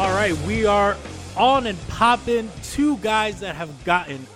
[0.00, 0.96] All right, we are
[1.36, 2.50] on and popping.
[2.62, 4.26] Two guys that have gotten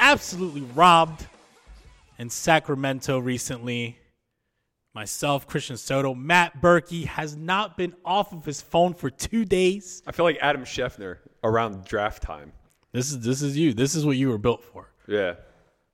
[0.00, 1.28] absolutely robbed
[2.18, 4.00] in Sacramento recently.
[4.96, 10.02] Myself, Christian Soto, Matt Berkey has not been off of his phone for two days.
[10.08, 12.50] I feel like Adam Schefter around draft time.
[12.90, 13.74] This is this is you.
[13.74, 14.90] This is what you were built for.
[15.06, 15.34] Yeah.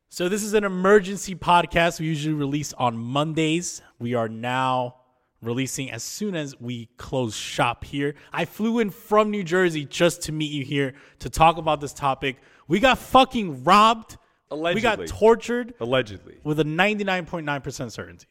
[0.08, 2.00] So this is an emergency podcast.
[2.00, 3.82] We usually release on Mondays.
[3.98, 4.97] We are now
[5.42, 8.14] releasing as soon as we close shop here.
[8.32, 11.92] I flew in from New Jersey just to meet you here to talk about this
[11.92, 12.36] topic.
[12.66, 14.16] We got fucking robbed.
[14.50, 14.74] Allegedly.
[14.74, 16.38] We got tortured Allegedly.
[16.42, 18.26] with a 99.9% certainty.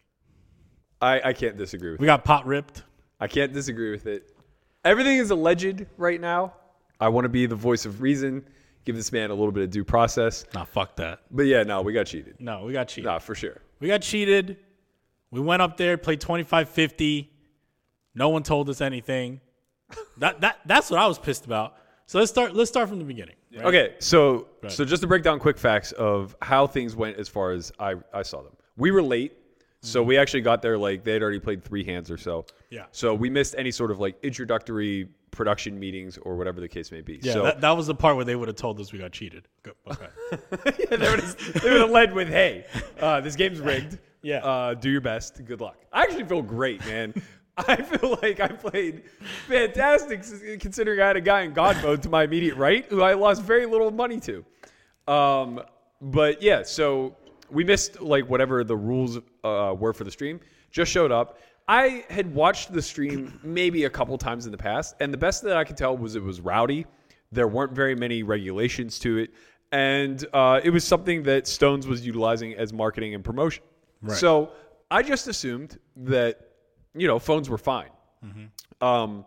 [0.99, 2.09] I, I can't disagree with We it.
[2.09, 2.83] got pot ripped.
[3.19, 4.31] I can't disagree with it.
[4.83, 6.53] Everything is alleged right now.
[6.99, 8.43] I want to be the voice of reason,
[8.83, 10.45] give this man a little bit of due process.
[10.55, 11.19] Nah, fuck that.
[11.29, 12.35] But yeah, no, we got cheated.
[12.39, 13.05] No, we got cheated.
[13.05, 13.61] Nah, for sure.
[13.79, 14.57] We got cheated.
[15.37, 17.27] We went up there, played 25-50.
[18.15, 19.39] No one told us anything.
[20.17, 21.75] That that that's what I was pissed about.
[22.07, 23.35] So let's start let's start from the beginning.
[23.55, 23.65] right?
[23.65, 27.51] Okay, so so just to break down quick facts of how things went as far
[27.51, 28.53] as I, I saw them.
[28.77, 29.37] We were late,
[29.81, 32.45] so we actually got there like they had already played three hands or so.
[32.69, 32.85] Yeah.
[32.91, 37.01] So we missed any sort of like introductory production meetings or whatever the case may
[37.01, 37.19] be.
[37.21, 39.11] Yeah, so that, that was the part where they would have told us we got
[39.11, 39.47] cheated.
[39.63, 40.07] Go, okay.
[40.89, 42.65] they would have they would have led with, "Hey,
[42.99, 43.99] uh, this game's rigged.
[44.21, 44.37] Yeah.
[44.37, 45.43] uh, do your best.
[45.45, 47.13] Good luck." I actually feel great, man.
[47.57, 49.03] I feel like I played
[49.47, 50.21] fantastic,
[50.59, 53.41] considering I had a guy in God mode to my immediate right who I lost
[53.41, 54.45] very little money to.
[55.11, 55.61] Um,
[55.99, 57.15] but yeah, so
[57.49, 60.39] we missed like whatever the rules uh, were for the stream.
[60.69, 61.39] Just showed up.
[61.67, 65.43] I had watched the stream maybe a couple times in the past, and the best
[65.43, 66.85] that I could tell was it was rowdy.
[67.31, 69.31] There weren't very many regulations to it,
[69.71, 73.63] and uh, it was something that Stones was utilizing as marketing and promotion.
[74.15, 74.51] So
[74.91, 76.51] I just assumed that
[76.95, 77.89] you know phones were fine.
[78.81, 79.25] Um,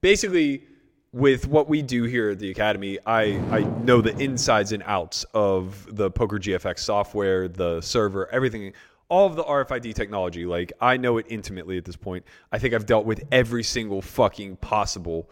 [0.00, 0.64] basically,
[1.12, 5.24] with what we do here at the academy, I I know the insides and outs
[5.34, 8.72] of the Poker GFX software, the server, everything.
[9.10, 12.26] All of the RFID technology, like I know it intimately at this point.
[12.52, 15.30] I think I've dealt with every single fucking possible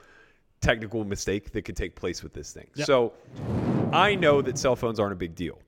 [0.63, 2.69] technical mistake that could take place with this thing.
[2.87, 3.13] So
[3.93, 5.59] I know that cell phones aren't a big deal,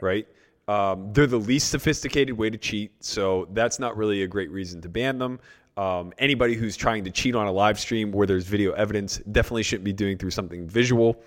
[0.00, 0.26] right?
[0.68, 4.80] Um, they're the least sophisticated way to cheat, so that's not really a great reason
[4.82, 5.40] to ban them.
[5.78, 9.62] Um, anybody who's trying to cheat on a live stream where there's video evidence definitely
[9.62, 11.22] shouldn't be doing through something visual.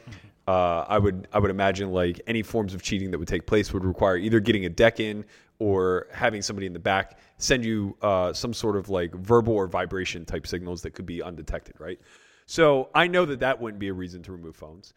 [0.48, 3.72] Uh, I would I would imagine like any forms of cheating that would take place
[3.74, 5.24] would require either getting a deck in
[5.60, 9.68] or having somebody in the back send you uh, some sort of like verbal or
[9.68, 12.00] vibration type signals that could be undetected, right?
[12.48, 14.94] So I know that that wouldn't be a reason to remove phones.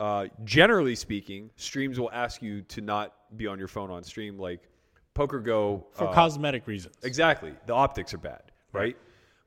[0.00, 4.38] Uh, generally speaking, streams will ask you to not be on your phone on stream.
[4.38, 4.68] Like
[5.14, 6.96] Poker Go, For uh, cosmetic reasons.
[7.02, 7.54] Exactly.
[7.66, 8.96] The optics are bad, right?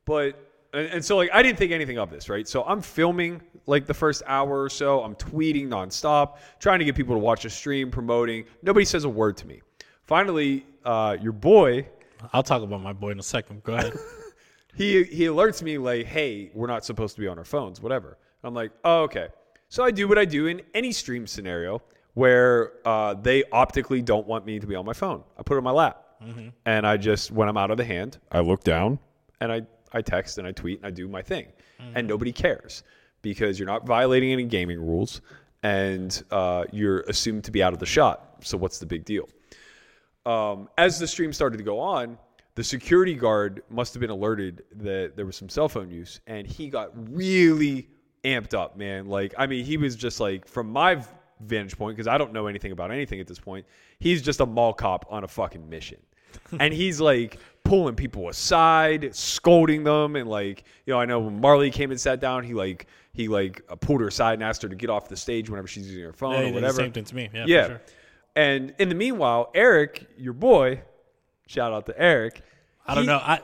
[0.06, 0.40] But
[0.74, 2.47] and, and so like I didn't think anything of this, right?
[2.47, 5.03] So I'm filming like the first hour or so.
[5.03, 8.46] I'm tweeting nonstop, trying to get people to watch a stream, promoting.
[8.62, 9.62] Nobody says a word to me.
[10.03, 11.86] Finally, uh, your boy,
[12.31, 13.63] I'll talk about my boy in a second.
[13.63, 13.94] Go ahead.
[14.75, 18.18] he he alerts me like, "Hey, we're not supposed to be on our phones, whatever."
[18.44, 19.28] I'm like, "Oh, okay."
[19.69, 21.81] So I do what I do in any stream scenario
[22.13, 25.23] where uh, they optically don't want me to be on my phone.
[25.38, 26.03] I put it on my lap,
[26.66, 28.97] and I just when I'm out of the hand, I look down
[29.39, 29.61] and I
[29.94, 31.47] I text and I tweet and I do my thing,
[31.95, 32.83] and nobody cares
[33.22, 35.22] because you're not violating any gaming rules
[35.63, 38.38] and uh, you're assumed to be out of the shot.
[38.41, 39.27] So what's the big deal?
[40.25, 42.17] um, as the stream started to go on,
[42.56, 46.45] the security guard must have been alerted that there was some cell phone use, and
[46.45, 47.88] he got really
[48.27, 49.07] amped up, man.
[49.07, 51.03] Like, I mean, he was just like, from my
[51.39, 53.65] vantage point, because I don't know anything about anything at this point,
[53.99, 55.97] he's just a mall cop on a fucking mission.
[56.59, 61.39] and he's like pulling people aside, scolding them, and like, you know, I know when
[61.41, 64.61] Marley came and sat down, he like, he like uh, pulled her aside and asked
[64.61, 66.73] her to get off the stage whenever she's using her phone Yeah, or whatever.
[66.77, 67.29] same thing to me.
[67.33, 67.67] Yeah, for Yeah.
[67.67, 67.81] sure.
[68.35, 70.81] And in the meanwhile, Eric, your boy,
[71.47, 72.41] shout out to Eric.
[72.85, 73.17] I don't he- know.
[73.17, 73.41] I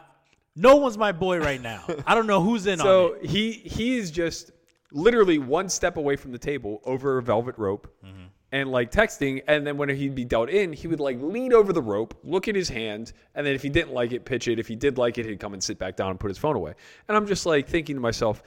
[0.55, 1.83] no one's my boy right now.
[2.05, 3.25] I don't know who's in on So it.
[3.25, 4.51] he he is just
[4.93, 8.23] literally one step away from the table over a velvet rope Mm-hmm.
[8.51, 9.41] and like texting.
[9.47, 12.47] And then when he'd be dealt in, he would like lean over the rope, look
[12.47, 14.59] at his hand, and then if he didn't like it, pitch it.
[14.59, 16.55] If he did like it, he'd come and sit back down and put his phone
[16.55, 16.73] away.
[17.07, 18.43] And I'm just like thinking to myself,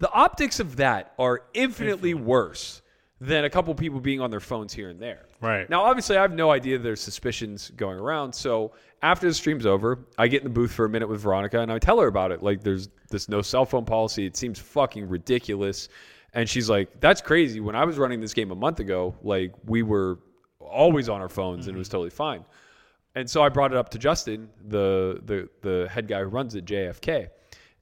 [0.00, 2.82] the optics of that are infinitely worse
[3.20, 5.26] than a couple people being on their phones here and there.
[5.40, 5.70] Right.
[5.70, 8.34] Now, obviously, I have no idea there's suspicions going around.
[8.34, 8.72] So
[9.04, 11.70] after the stream's over, I get in the booth for a minute with Veronica and
[11.70, 12.42] I tell her about it.
[12.42, 14.24] Like, there's this no cell phone policy.
[14.24, 15.90] It seems fucking ridiculous.
[16.32, 17.60] And she's like, that's crazy.
[17.60, 20.20] When I was running this game a month ago, like, we were
[20.58, 21.96] always on our phones and it was mm-hmm.
[21.96, 22.46] totally fine.
[23.14, 26.54] And so I brought it up to Justin, the the the head guy who runs
[26.54, 27.28] it, JFK.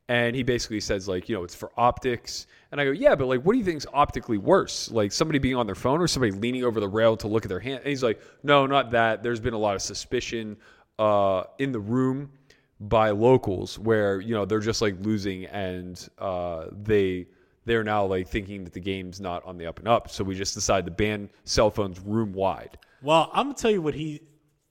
[0.08, 2.48] And he basically says like, you know, it's for optics.
[2.72, 4.90] And I go, yeah, but like, what do you think's optically worse?
[4.90, 7.48] Like somebody being on their phone or somebody leaning over the rail to look at
[7.48, 7.78] their hand?
[7.78, 9.22] And he's like, no, not that.
[9.22, 10.56] There's been a lot of suspicion
[11.02, 12.31] uh, in the room
[12.78, 17.26] by locals where you know they're just like losing and uh, they
[17.64, 20.10] they're now like thinking that the game's not on the up and up.
[20.10, 22.78] So we just decided to ban cell phones room wide.
[23.02, 24.20] Well, I'm gonna tell you what he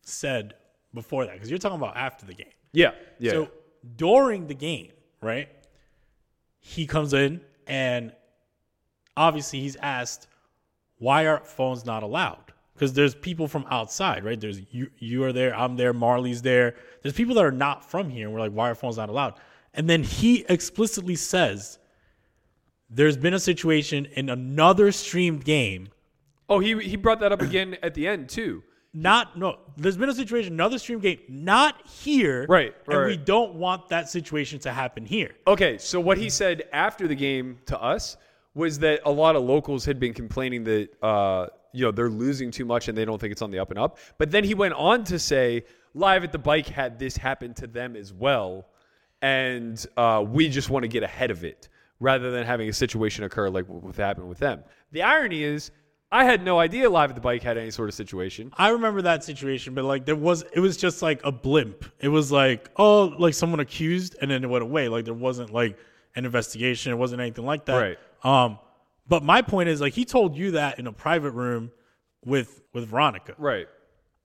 [0.04, 0.54] said
[0.94, 2.48] before that because you're talking about after the game.
[2.72, 3.31] Yeah, yeah.
[3.31, 3.51] So
[3.98, 5.50] during the game, right?
[6.60, 8.13] He comes in and
[9.18, 10.27] obviously he's asked,
[10.98, 12.50] "Why are phones not allowed?"
[12.81, 14.42] Because there's people from outside, right?
[14.42, 16.74] There's you, you are there, I'm there, Marley's there.
[17.04, 19.36] There's people that are not from here, and we're like, "Why are phones not allowed?"
[19.75, 21.78] And then he explicitly says,
[22.89, 25.89] "There's been a situation in another streamed game."
[26.50, 28.63] oh, he he brought that up again at the end too.
[28.95, 29.60] Not no.
[29.77, 32.98] There's been a situation, another stream game, not here, Right, right.
[32.98, 35.36] And we don't want that situation to happen here.
[35.45, 38.18] Okay, so what he said after the game to us
[38.56, 42.52] was that a lot of locals had been complaining that uh, you know they're losing
[42.52, 43.98] too much and they don't think it's on the up and up.
[44.18, 47.68] But then he went on to say, "Live at the bike had this happen to
[47.68, 48.68] them as well,
[49.22, 51.70] and uh, we just want to get ahead of it
[52.00, 55.72] rather than having a situation occur like what happened with them." The irony is,
[56.12, 58.52] I had no idea Live at the bike had any sort of situation.
[58.58, 61.86] I remember that situation, but like there was, it was just like a blimp.
[62.00, 64.90] It was like, oh, like someone accused, and then it went away.
[64.90, 65.78] Like there wasn't like
[66.16, 66.92] an investigation.
[66.92, 67.78] It wasn't anything like that.
[67.78, 67.98] Right.
[68.24, 68.60] Um,
[69.07, 71.71] but my point is, like, he told you that in a private room
[72.25, 73.36] with with Veronica.
[73.38, 73.68] Right.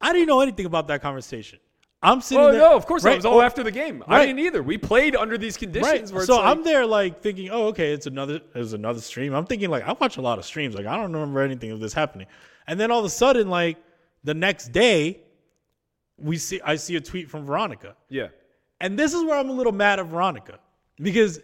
[0.01, 1.59] I didn't know anything about that conversation.
[2.03, 2.61] I'm sitting Oh there.
[2.61, 3.17] no, of course right?
[3.17, 4.05] was all Oh, after the game.
[4.07, 4.63] I didn't either.
[4.63, 6.27] We played under these conditions Right.
[6.27, 9.35] So like, I'm there like thinking, oh, okay, it's another it's another stream.
[9.35, 10.75] I'm thinking like I watch a lot of streams.
[10.75, 12.27] Like I don't remember anything of this happening.
[12.67, 13.79] And then all of a sudden, like
[14.25, 15.21] the next day,
[16.19, 17.97] we see I see a tweet from Veronica.
[18.11, 18.29] yeah.
[18.79, 20.59] And this is where I'm a little mad at Veronica.
[21.01, 21.41] Because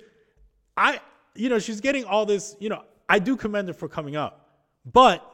[0.76, 1.00] I
[1.34, 4.48] you know, she's getting all this, you know, I do commend her for coming up.
[4.84, 5.28] But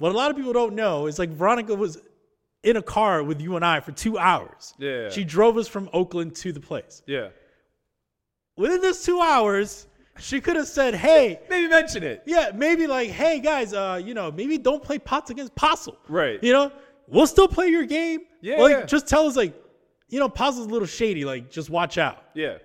[0.00, 1.98] What a lot of people don't know is like Veronica was
[2.62, 4.72] in a car with you and I for two hours.
[4.78, 5.08] Yeah.
[5.10, 7.02] She drove us from Oakland to the place.
[7.06, 7.30] Yeah.
[8.56, 9.88] Within those two hours,
[10.20, 12.22] she could have said, hey, Maybe mention it.
[12.26, 15.98] yeah, maybe like, hey guys, uh, you know, maybe don't play pots against Postle.
[16.08, 16.42] Right.
[16.44, 16.72] You know,
[17.08, 18.20] we'll still play your game.
[18.40, 18.84] Yeah, Like, yeah.
[18.86, 19.52] just tell us like,
[20.08, 21.24] you know, Postle's a little shady.
[21.24, 22.22] Like, just watch out.
[22.34, 22.58] Yeah.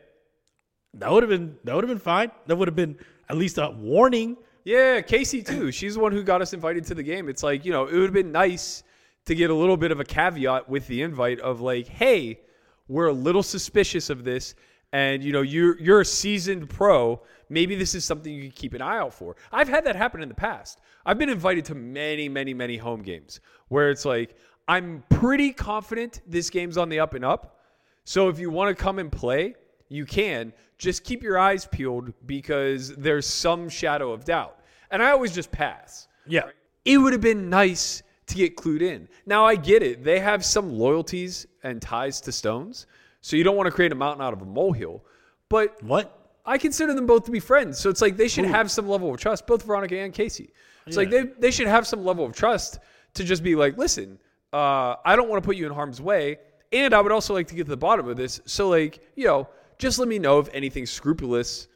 [0.95, 2.31] That would have been that would have been fine.
[2.47, 2.97] That would have been
[3.29, 4.37] at least a warning.
[4.63, 5.71] Yeah, Casey too.
[5.71, 7.27] She's the one who got us invited to the game.
[7.27, 8.83] It's like, you know, it would have been nice
[9.25, 12.39] to get a little bit of a caveat with the invite of like, hey,
[12.87, 14.55] we're a little suspicious of this.
[14.91, 17.21] And you know, you're you're a seasoned pro.
[17.49, 19.35] Maybe this is something you can keep an eye out for.
[19.51, 20.79] I've had that happen in the past.
[21.05, 24.37] I've been invited to many, many, many home games where it's like,
[24.67, 27.59] I'm pretty confident this game's on the up and up.
[28.05, 29.55] So if you want to come and play,
[29.89, 30.53] you can.
[30.77, 34.59] Just keep your eyes peeled because there's some shadow of doubt.
[34.91, 36.07] And I always just pass.
[36.27, 36.49] Yeah.
[36.85, 39.07] It would have been nice to get clued in.
[39.25, 40.03] Now I get it.
[40.03, 42.85] They have some loyalties and ties to stones.
[43.21, 45.03] So you don't want to create a mountain out of a molehill.
[45.49, 46.19] But What?
[46.45, 47.79] I consider them both to be friends.
[47.79, 50.49] So it's like they should have some level of trust, both Veronica and Casey.
[50.85, 52.79] It's like they, they should have some level of trust
[53.13, 54.19] to just be like, listen,
[54.53, 56.37] uh, I don't want to put you in harm's way.
[56.71, 58.41] And I would also like to get to the bottom of this.
[58.45, 61.67] So, like, you know, just let me know if anything scrupulous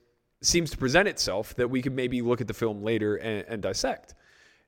[0.41, 3.61] seems to present itself that we could maybe look at the film later and, and
[3.61, 4.15] dissect.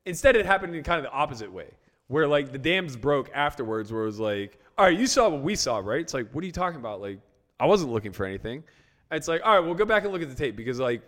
[0.05, 1.69] Instead, it happened in kind of the opposite way,
[2.07, 5.41] where like the dams broke afterwards, where it was like, all right, you saw what
[5.41, 6.01] we saw, right?
[6.01, 7.01] It's like, what are you talking about?
[7.01, 7.19] Like,
[7.59, 8.63] I wasn't looking for anything.
[9.11, 11.01] And it's like, all right, we'll go back and look at the tape because like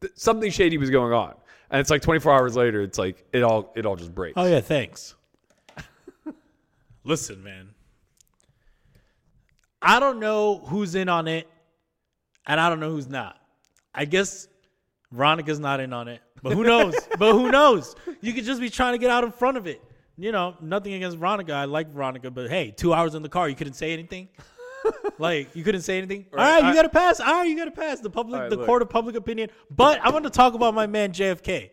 [0.00, 1.34] th- something shady was going on.
[1.70, 4.34] And it's like 24 hours later, it's like it all it all just breaks.
[4.36, 5.14] Oh yeah, thanks.
[7.04, 7.70] Listen, man.
[9.80, 11.48] I don't know who's in on it,
[12.46, 13.38] and I don't know who's not.
[13.94, 14.48] I guess
[15.12, 16.94] Veronica's not in on it, but who knows?
[17.18, 17.94] but who knows?
[18.20, 19.82] You could just be trying to get out in front of it.
[20.16, 21.52] You know, nothing against Veronica.
[21.52, 24.28] I like Veronica, but hey, two hours in the car, you couldn't say anything.
[25.18, 26.26] like you couldn't say anything.
[26.32, 27.20] All right, you I- got to pass.
[27.20, 28.66] All right, you got to pass the public, right, the look.
[28.66, 29.50] court of public opinion.
[29.70, 31.70] But I want to talk about my man JFK.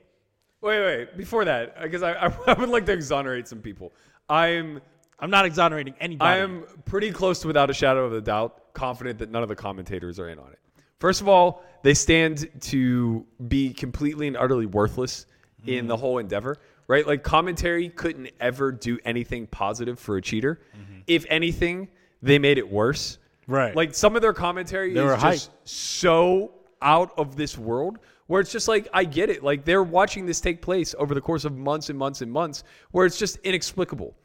[0.62, 1.18] Wait, wait.
[1.18, 3.94] Before that, because I, I I would like to exonerate some people.
[4.30, 4.82] I'm
[5.20, 6.30] I'm not exonerating anybody.
[6.30, 9.50] I am pretty close to without a shadow of a doubt, confident that none of
[9.50, 10.60] the commentators are in on it.
[11.00, 15.26] First of all, they stand to be completely and utterly worthless
[15.66, 15.88] in mm-hmm.
[15.88, 16.58] the whole endeavor,
[16.88, 17.06] right?
[17.06, 20.62] Like commentary couldn't ever do anything positive for a cheater.
[20.76, 21.00] Mm-hmm.
[21.08, 21.90] If anything,
[22.22, 23.18] they made it worse.
[23.48, 23.76] Right.
[23.76, 28.52] Like some of their commentary They is just so out of this world where it's
[28.52, 29.44] just like I get it.
[29.44, 32.64] Like they're watching this take place over the course of months and months and months
[32.92, 34.16] where it's just inexplicable.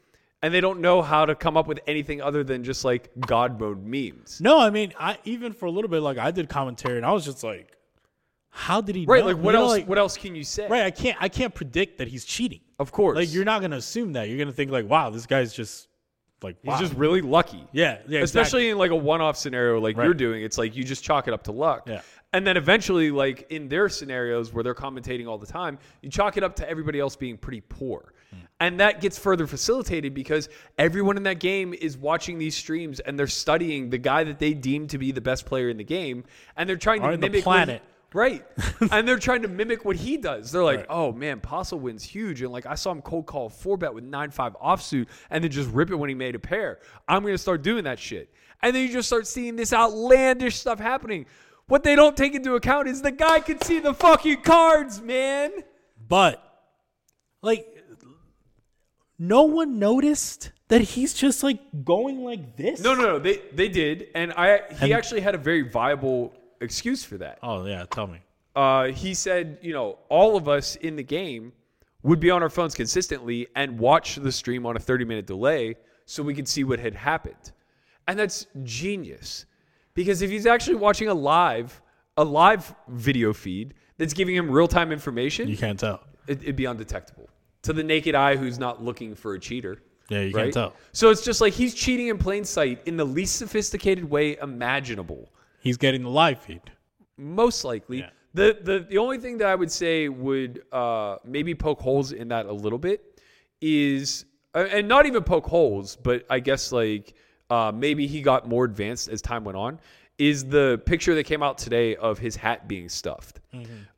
[0.43, 3.59] And they don't know how to come up with anything other than just like God
[3.59, 4.39] mode memes.
[4.41, 7.11] No, I mean, I even for a little bit, like I did commentary, and I
[7.11, 7.77] was just like,
[8.49, 9.21] "How did he?" Right?
[9.21, 9.27] know?
[9.27, 9.71] Like what You know, else?
[9.71, 10.67] like- what else can you say?
[10.67, 11.17] Right, I can't.
[11.21, 12.61] I can't predict that he's cheating.
[12.79, 13.15] Of course.
[13.15, 14.29] Like you're not gonna assume that.
[14.29, 15.87] You're gonna think like, "Wow, this guy's just
[16.43, 17.63] like, He's just really lucky.
[17.71, 18.69] yeah, yeah." Especially exactly.
[18.69, 20.05] in like a one-off scenario like Right.
[20.05, 21.83] you're doing, it's like you just chalk it up to luck.
[21.87, 22.01] Yeah.
[22.33, 26.37] And then eventually, like in their scenarios where they're commentating all the time, you chalk
[26.37, 28.13] it up to everybody else being pretty poor.
[28.31, 28.37] Hmm.
[28.59, 33.17] And that gets further facilitated because everyone in that game is watching these streams and
[33.17, 36.23] they're studying the guy that they deem to be the best player in the game,
[36.55, 37.81] and they're trying to in the mimic what planet.
[38.13, 38.45] Right.
[38.91, 40.51] and they're trying to mimic what he does.
[40.51, 40.85] They're like, Right.
[40.89, 42.41] oh man, Postle wins huge.
[42.41, 45.41] And like I saw him cold call a four bet with 9 5 offsuit and
[45.43, 46.79] then just rip it when he made a pair.
[47.07, 48.33] I'm going to start doing that shit.
[48.61, 51.25] And then you just start seeing this outlandish stuff happening.
[51.67, 55.51] What they don't take into account is the guy could see the fucking cards, man.
[56.05, 56.43] but
[57.41, 57.65] like,
[59.23, 62.81] no one noticed that he's just like going like this.
[62.81, 63.19] No, no, no.
[63.19, 64.07] They they did.
[64.15, 67.37] And I he And- actually had a very viable excuse for that.
[67.43, 68.17] Oh yeah, tell me.
[68.55, 71.53] uh, he said, you know, all of us in the game
[72.03, 75.75] would be on our phones consistently and watch the stream on a 30 minute delay
[76.05, 77.51] so we could see what had happened.
[78.07, 79.45] And that's genius.
[79.93, 81.79] Because if he's actually watching a live,
[82.17, 85.99] a live video feed that's giving him real time information, You can't tell.
[86.27, 87.29] it, it'd be undetectable
[87.63, 89.81] to the naked eye who's not looking for a cheater.
[90.09, 90.43] Yeah, you right?
[90.43, 90.73] can't tell.
[90.91, 95.31] So it's just like he's cheating in plain sight in the least sophisticated way imaginable
[95.61, 96.61] He's getting the live feed.
[97.17, 97.99] most likely.
[97.99, 98.09] Yeah.
[98.33, 102.29] The, the the only thing that I would say would uh, maybe poke holes in
[102.29, 103.21] that a little bit
[103.61, 104.25] is,
[104.55, 107.13] uh, and not even poke holes, but I guess like
[107.49, 109.79] uh, maybe he got more advanced as time went on.
[110.21, 113.39] Is the picture that came out today of his hat being stuffed,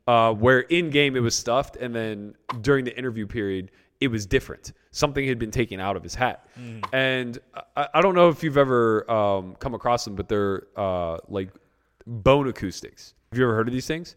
[0.06, 4.24] uh, where in game it was stuffed, and then during the interview period it was
[4.24, 4.72] different.
[4.90, 6.48] Something had been taken out of his hat,
[6.94, 7.38] and
[7.76, 11.50] I, I don't know if you've ever um, come across them, but they're uh, like
[12.06, 13.12] bone acoustics.
[13.30, 14.16] Have you ever heard of these things?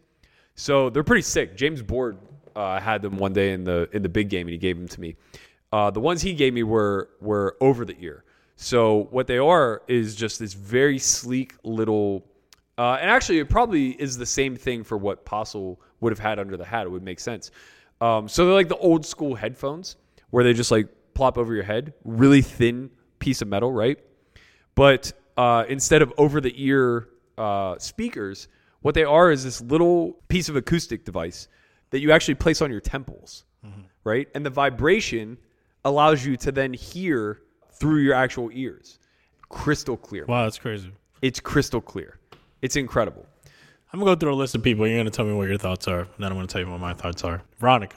[0.54, 1.56] So they're pretty sick.
[1.56, 2.16] James Board
[2.56, 4.88] uh, had them one day in the in the big game, and he gave them
[4.88, 5.14] to me.
[5.72, 8.24] Uh, the ones he gave me were were over the ear.
[8.60, 12.26] So what they are is just this very sleek little,
[12.76, 16.40] uh, and actually it probably is the same thing for what Postle would have had
[16.40, 16.84] under the hat.
[16.84, 17.52] It would make sense.
[18.00, 19.94] Um, so they're like the old school headphones
[20.30, 24.00] where they just like plop over your head, really thin piece of metal, right?
[24.74, 28.48] But uh, instead of over the ear uh, speakers,
[28.80, 31.46] what they are is this little piece of acoustic device
[31.90, 33.44] that you actually place on your temples,
[34.02, 34.26] right?
[34.34, 35.38] And the vibration
[35.84, 37.40] allows you to then hear
[37.78, 38.98] through your actual ears.
[39.48, 40.26] Crystal clear.
[40.26, 40.92] Wow, that's crazy.
[41.22, 42.18] It's crystal clear.
[42.62, 43.26] It's incredible.
[43.92, 44.86] I'm gonna go through a list of people.
[44.86, 46.00] You're gonna tell me what your thoughts are.
[46.00, 47.42] and Then I'm gonna tell you what my thoughts are.
[47.58, 47.96] Veronica.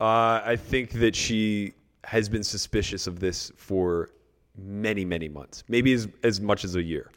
[0.00, 4.10] Uh, I think that she has been suspicious of this for
[4.56, 7.10] many, many months, maybe as, as much as a year.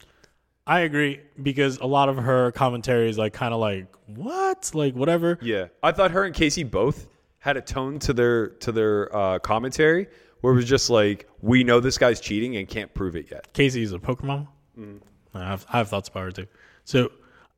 [0.68, 4.94] I agree because a lot of her commentary is like kind of like what, like
[4.96, 5.40] whatever.
[5.42, 7.08] Yeah, I thought her and Casey both
[7.40, 10.08] had a tone to their to their uh, commentary
[10.42, 13.52] where it was just like, we know this guy's cheating and can't prove it yet.
[13.54, 14.48] Casey Casey's a poker mama.
[14.78, 15.38] Mm-hmm.
[15.38, 16.48] I, have, I have thoughts about her too.
[16.86, 17.12] So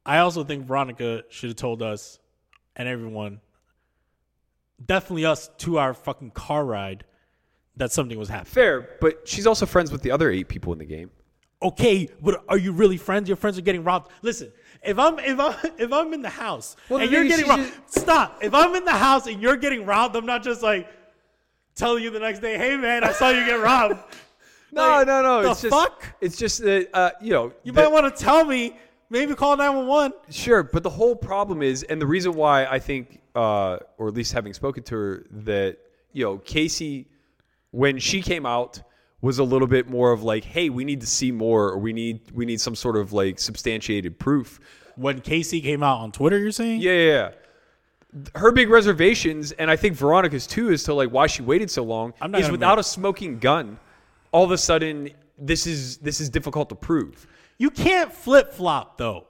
[0.06, 2.20] I also think Veronica should have told us
[2.76, 3.42] and everyone,
[4.84, 7.04] definitely us to our fucking car ride,
[7.78, 8.54] that something was happening.
[8.54, 11.10] Fair, but she's also friends with the other eight people in the game.
[11.64, 13.30] Okay, but are you really friends?
[13.30, 14.12] Your friends are getting robbed.
[14.24, 14.52] Listen,
[14.84, 18.40] if I'm if I'm if I'm in the house Well, and you're getting robbed, stop.
[18.44, 20.90] If I'm in the house and you're getting robbed, I'm not just like
[21.82, 24.00] telling you the next day, "Hey man, I saw you get robbed."
[24.74, 25.42] No, Like, no, no.
[25.44, 26.06] the it's just fuck?
[26.22, 28.78] it's just that uh, you know You the- might want to tell me.
[29.10, 30.14] Maybe call nine one one.
[30.30, 34.14] Sure, but the whole problem is, and the reason why I think, uh, or at
[34.14, 35.78] least having spoken to her, that
[36.14, 37.08] you know Casey,
[37.72, 38.82] when she came out,
[39.20, 41.92] was a little bit more of like, hey, we need to see more, or we
[41.92, 44.62] need we need some sort of like substantiated proof.
[44.96, 46.80] When Casey came out on Twitter, you're saying?
[46.80, 47.12] Yeah, yeah.
[47.12, 47.32] yeah.
[48.36, 51.84] Her big reservations, and I think Veronica's too, as to like why she waited so
[51.84, 53.80] long, I'm not is gonna without a smoking gun.
[54.34, 57.26] All of a sudden, this is this is difficult to prove.
[57.58, 59.28] You can't flip flop though.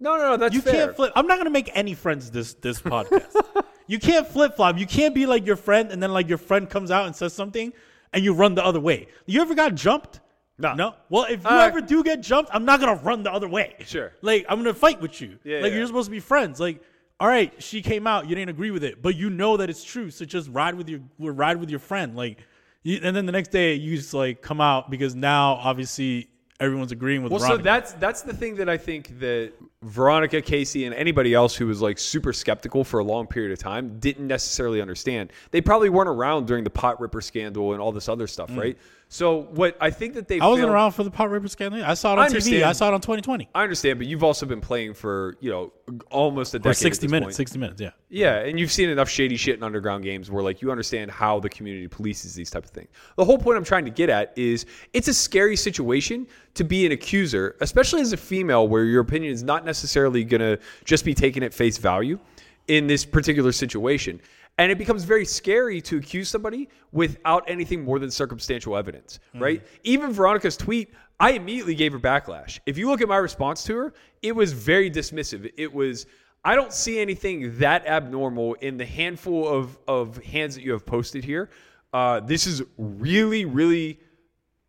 [0.00, 0.36] No, no, no.
[0.36, 0.72] That's You fair.
[0.72, 1.12] can't flip.
[1.14, 3.34] I'm not gonna make any friends this this podcast.
[3.86, 4.78] you can't flip flop.
[4.78, 7.32] You can't be like your friend and then like your friend comes out and says
[7.34, 7.72] something
[8.14, 9.08] and you run the other way.
[9.26, 10.20] You ever got jumped?
[10.58, 10.74] No.
[10.74, 10.94] No.
[11.08, 13.76] Well, if you Uh, ever do get jumped, I'm not gonna run the other way.
[13.86, 14.12] Sure.
[14.22, 15.38] Like I'm gonna fight with you.
[15.44, 15.78] Yeah, like yeah.
[15.78, 16.58] you're supposed to be friends.
[16.60, 16.82] Like,
[17.22, 19.84] all right, she came out, you didn't agree with it, but you know that it's
[19.84, 20.10] true.
[20.10, 22.16] So just ride with your ride with your friend.
[22.16, 22.38] Like,
[22.82, 26.90] you, and then the next day you just like come out because now obviously everyone's
[26.90, 27.30] agreeing with.
[27.30, 29.52] Well, so that's that's the thing that I think that
[29.82, 33.60] Veronica, Casey, and anybody else who was like super skeptical for a long period of
[33.60, 35.32] time didn't necessarily understand.
[35.52, 38.58] They probably weren't around during the pot ripper scandal and all this other stuff, mm.
[38.58, 38.78] right?
[39.12, 40.40] So what I think that they.
[40.40, 41.84] I wasn't failed- around for the pot ripper scandal.
[41.84, 42.30] I saw it I on TV.
[42.30, 42.64] understand.
[42.64, 45.70] I saw it on 2020 I understand, but you've also been playing for you know
[46.10, 46.66] almost a decade.
[46.66, 47.26] or at 60 this minutes.
[47.26, 47.34] point.
[47.36, 47.80] 60 minutes.
[47.82, 47.90] Yeah.
[48.08, 51.40] Yeah, and you've seen enough shady shit in underground games where like you understand how
[51.40, 52.88] the community polices these type of things.
[53.16, 54.64] The whole point I'm trying to get at is
[54.94, 59.34] it's a scary situation to be an accuser, especially as a female where your opinion
[59.34, 62.18] is not necessarily going to just be taken at face value
[62.66, 64.22] in this particular situation.
[64.62, 69.60] And it becomes very scary to accuse somebody without anything more than circumstantial evidence, right?
[69.82, 72.60] Even Veronica's tweet, I immediately gave her backlash.
[72.64, 75.50] If you look at my response to her, it was very dismissive.
[75.56, 76.06] It was,
[76.44, 80.86] I don't see anything that abnormal in the handful of, of hands that you have
[80.86, 81.50] posted here.
[81.92, 83.98] Uh, this is really, really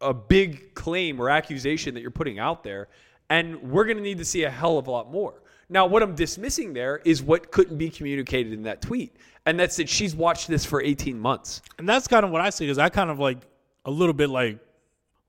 [0.01, 2.87] a big claim or accusation that you're putting out there,
[3.29, 5.42] and we're going to need to see a hell of a lot more.
[5.69, 9.15] Now, what I'm dismissing there is what couldn't be communicated in that tweet,
[9.45, 11.61] and that's that she's watched this for 18 months.
[11.77, 13.39] And that's kind of what I see because I kind of like
[13.85, 14.59] a little bit like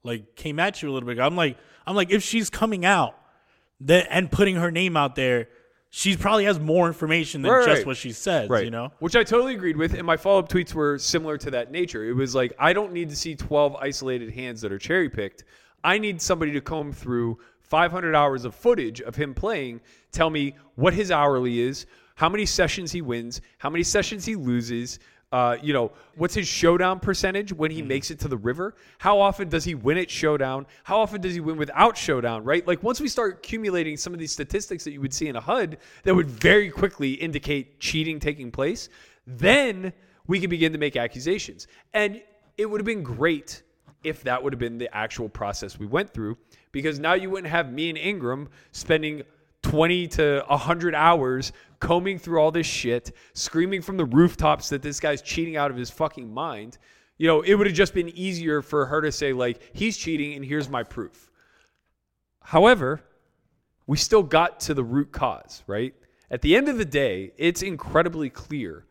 [0.02, 1.18] like came at you a little bit.
[1.18, 3.16] I'm like I'm like if she's coming out
[3.80, 5.48] that and putting her name out there,
[5.90, 7.86] she probably has more information than Right, just right.
[7.86, 8.48] what she says.
[8.64, 8.92] You know.
[8.98, 12.04] Which I totally agreed with, and my follow up tweets were similar to that nature.
[12.04, 15.44] It was like, I don't need to see 12 isolated hands that are cherry picked.
[15.84, 19.80] I need somebody to comb through 500 hours of footage of him playing,
[20.12, 24.36] tell me what his hourly is, how many sessions he wins, how many sessions he
[24.36, 24.98] loses.
[25.32, 28.76] Uh, you know, what's his showdown percentage when he makes it to the river?
[28.98, 30.64] How often does he win at showdown?
[30.84, 32.64] How often does he win without showdown, right?
[32.64, 35.40] Like once we start accumulating some of these statistics that you would see in a
[35.40, 38.90] HUD that would very quickly indicate cheating taking place,
[39.26, 39.92] then
[40.28, 41.66] we can begin to make accusations.
[41.94, 42.22] And
[42.56, 43.62] it would have been great
[44.04, 46.36] if that would have been the actual process we went through
[46.74, 49.22] because now you wouldn't have me and Ingram spending
[49.62, 55.00] 20 to 100 hours combing through all this shit, screaming from the rooftops that this
[55.00, 56.76] guy's cheating out of his fucking mind.
[57.16, 60.34] You know, it would have just been easier for her to say, like, he's cheating
[60.34, 61.30] and here's my proof.
[62.40, 63.00] However,
[63.86, 65.94] we still got to the root cause, right?
[66.30, 68.84] At the end of the day, it's incredibly clear.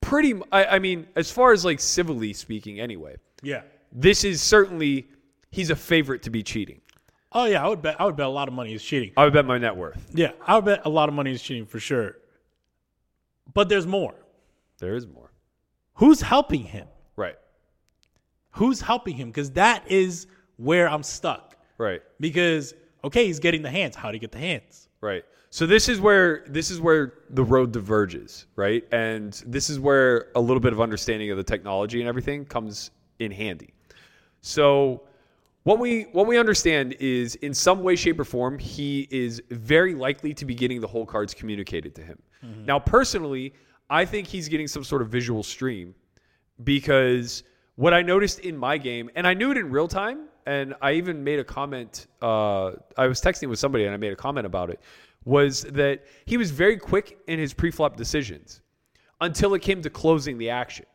[0.00, 3.62] Pretty, I, I mean, as far as like civilly speaking, anyway, Yeah.
[3.92, 5.08] this is certainly
[5.50, 6.80] he's a favorite to be cheating.
[7.32, 9.12] Oh yeah, I would bet I would bet a lot of money is cheating.
[9.16, 10.10] I would bet my net worth.
[10.14, 12.16] Yeah, I would bet a lot of money is cheating for sure.
[13.54, 14.14] But there's more.
[14.78, 15.32] There is more.
[15.94, 16.86] Who's helping him?
[17.16, 17.36] Right.
[18.52, 19.28] Who's helping him?
[19.28, 21.56] Because that is where I'm stuck.
[21.76, 22.02] Right.
[22.20, 23.94] Because okay, he's getting the hands.
[23.94, 24.88] How do you get the hands?
[25.00, 25.24] Right.
[25.50, 28.84] So this is where this is where the road diverges, right?
[28.92, 32.90] And this is where a little bit of understanding of the technology and everything comes
[33.18, 33.72] in handy.
[34.40, 35.02] So
[35.68, 39.94] what we what we understand is in some way shape or form he is very
[39.94, 42.18] likely to be getting the hole cards communicated to him.
[42.64, 43.52] Now personally,
[43.90, 45.94] I think he's getting some sort of visual stream
[46.64, 47.42] because
[47.76, 50.92] what I noticed in my game, and I knew it in real time, and I
[50.92, 52.06] even made a comment.
[52.22, 54.80] Uh, I was texting with somebody, and I made a comment about it.
[55.26, 58.62] Was that he was very quick in his pre-flop decisions
[59.20, 60.86] until it came to closing the action.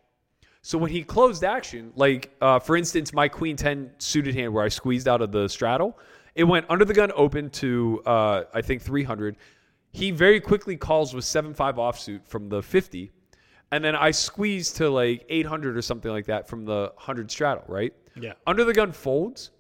[0.66, 4.64] So when he closed action, like uh, for instance, my queen ten suited hand where
[4.64, 6.00] I squeezed out of the straddle,
[6.36, 9.36] it went under the gun open to uh, I think three hundred.
[9.92, 13.12] He very quickly calls with seven five offsuit from the fifty,
[13.74, 17.30] and then I squeezed to like eight hundred or something like that from the hundred
[17.30, 17.66] straddle.
[17.68, 17.94] Right?
[18.16, 18.34] Yeah.
[18.48, 19.52] Under the gun folds,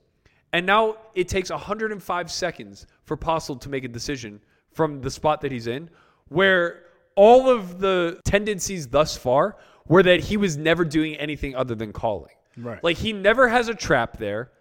[0.53, 4.39] and now it takes 105 seconds for Postle to make a decision
[4.71, 5.89] from the spot that he's in,
[6.29, 6.83] where
[7.15, 9.57] all of the tendencies thus far
[9.88, 12.34] were that he was never doing anything other than calling.
[12.58, 12.84] Right.
[12.84, 14.52] Like he never has a trap there,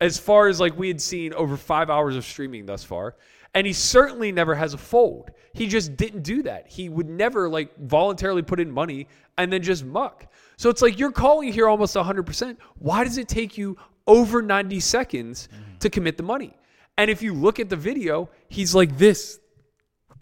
[0.00, 3.16] as far as like we had seen over five hours of streaming thus far.
[3.54, 5.32] And he certainly never has a fold.
[5.54, 6.68] He just didn't do that.
[6.68, 10.26] He would never like voluntarily put in money and then just muck.
[10.56, 12.56] So it's like you're calling here almost 100%.
[12.78, 15.48] Why does it take you over 90 seconds
[15.80, 16.56] to commit the money?
[16.96, 19.40] And if you look at the video, he's like this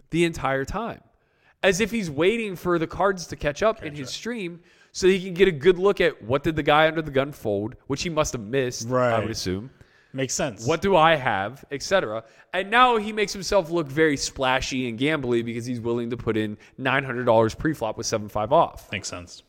[0.09, 1.01] the entire time,
[1.63, 4.59] as if he's waiting for the cards to catch up in his stream
[4.91, 7.31] so he can get a good look at what did the guy under the gun
[7.31, 9.13] fold, which he must have missed, right.
[9.13, 9.69] I would assume.
[10.13, 10.65] Makes sense.
[10.65, 12.23] What do I have, etc.
[12.53, 16.35] And now he makes himself look very splashy and gambly because he's willing to put
[16.35, 18.91] in $900 pre-flop with 7-5 off.
[18.91, 19.43] makes sense?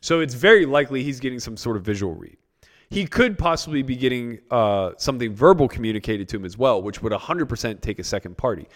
[0.00, 2.38] So it's very likely he's getting some sort of visual read.
[2.88, 7.12] He could possibly be getting uh, something verbal communicated to him as well, which would
[7.12, 8.66] 100% take a second party.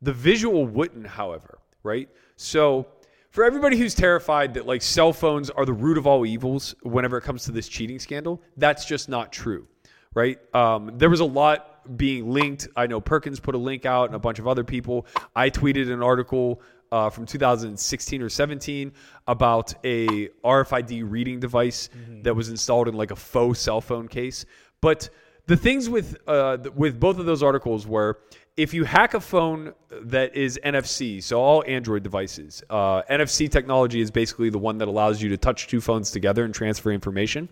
[0.00, 2.08] The visual wouldn't, however, right?
[2.36, 2.86] So
[3.30, 7.18] for everybody who's terrified that like cell phones are the root of all evils whenever
[7.18, 9.66] it comes to this cheating scandal, that's just not true,
[10.14, 10.38] right?
[10.54, 12.68] Um, there was a lot being linked.
[12.76, 15.06] I know Perkins put a link out and a bunch of other people.
[15.34, 18.92] I tweeted an article uh, from 2016 or 17
[19.26, 21.90] about a RFID reading device
[22.22, 24.46] that was installed in like a faux cell phone case.
[24.80, 25.10] But
[25.46, 28.20] the things with uh, with both of those articles were
[28.58, 34.00] if you hack a phone that is NFC, so all Android devices, uh, NFC technology
[34.00, 37.48] is basically the one that allows you to touch two phones together and transfer information.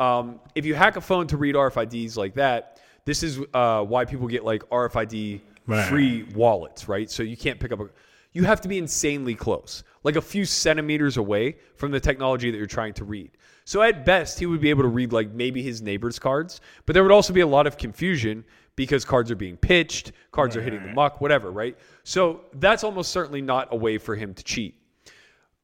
[0.00, 4.06] Um, if you hack a phone to read RFIDs like that, this is uh, why
[4.06, 5.86] people get like RFID Right.
[5.86, 7.10] free wallets, right?
[7.10, 7.90] So you can't pick up a.
[8.32, 12.56] You have to be insanely close, like a few centimeters away from the technology that
[12.56, 13.32] you're trying to read.
[13.66, 16.94] So at best, he would be able to read like maybe his neighbor's cards, but
[16.94, 18.46] there would also be a lot of confusion
[18.78, 21.76] because cards are being pitched, cards are hitting the muck, whatever, right?
[22.04, 24.80] So that's almost certainly not a way for him to cheat.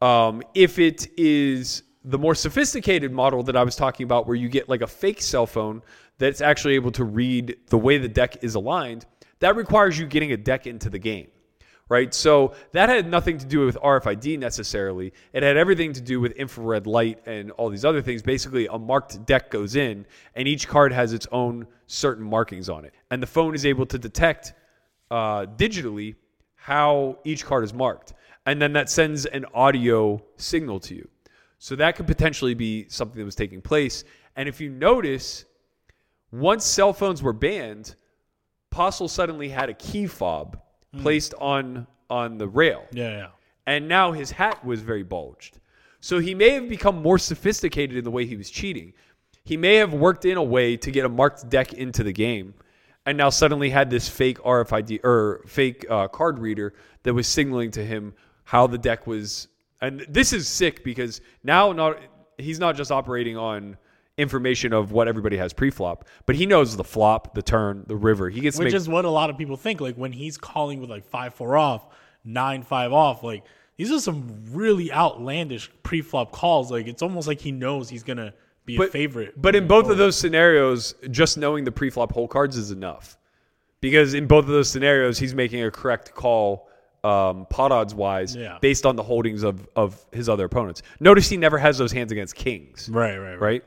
[0.02, 4.48] Um, if it is the more sophisticated model that I was talking about, where you
[4.48, 5.80] get like a fake cell phone
[6.18, 9.06] that's actually able to read the way the deck is aligned,
[9.38, 11.28] that requires you getting a deck into the game,
[11.88, 12.14] right?
[12.14, 15.12] So that had nothing to do with RFID necessarily.
[15.32, 18.22] It had everything to do with infrared light and all these other things.
[18.22, 22.84] Basically, a marked deck goes in, and each card has its own certain markings on
[22.84, 24.54] it, and the phone is able to detect
[25.10, 26.14] uh, digitally
[26.54, 28.14] how each card is marked.
[28.46, 31.08] And then that sends an audio signal to you.
[31.58, 34.04] So that could potentially be something that was taking place.
[34.36, 35.44] And if you notice,
[36.30, 37.94] once cell phones were banned,
[38.70, 40.58] Postle suddenly had a key fob
[41.02, 42.84] placed on on the rail.
[42.92, 43.28] Yeah, yeah.
[43.66, 45.58] And now his hat was very bulged.
[46.00, 48.92] So he may have become more sophisticated in the way he was cheating.
[49.44, 52.54] He may have worked in a way to get a marked deck into the game
[53.06, 57.70] and now suddenly had this fake RFID or fake uh, card reader that was signaling
[57.72, 59.48] to him how the deck was.
[59.80, 61.98] And this is sick because now not
[62.38, 63.76] he's not just operating on
[64.16, 68.28] information of what everybody has pre-flop, but he knows the flop, the turn, the river.
[68.30, 69.80] He gets Which make is what a lot of people think.
[69.80, 71.86] Like when he's calling with like five four off,
[72.24, 73.44] nine five off, like
[73.76, 76.70] these are some really outlandish pre-flop calls.
[76.70, 79.34] Like it's almost like he knows he's gonna be a favorite.
[79.40, 83.18] But in both of those scenarios, just knowing the pre-flop hole cards is enough.
[83.80, 86.68] Because in both of those scenarios, he's making a correct call
[87.02, 88.56] um, pot odds wise Yeah.
[88.62, 90.80] based on the holdings of, of his other opponents.
[91.00, 92.88] Notice he never has those hands against kings.
[92.90, 93.40] right, right, right.
[93.40, 93.64] Right?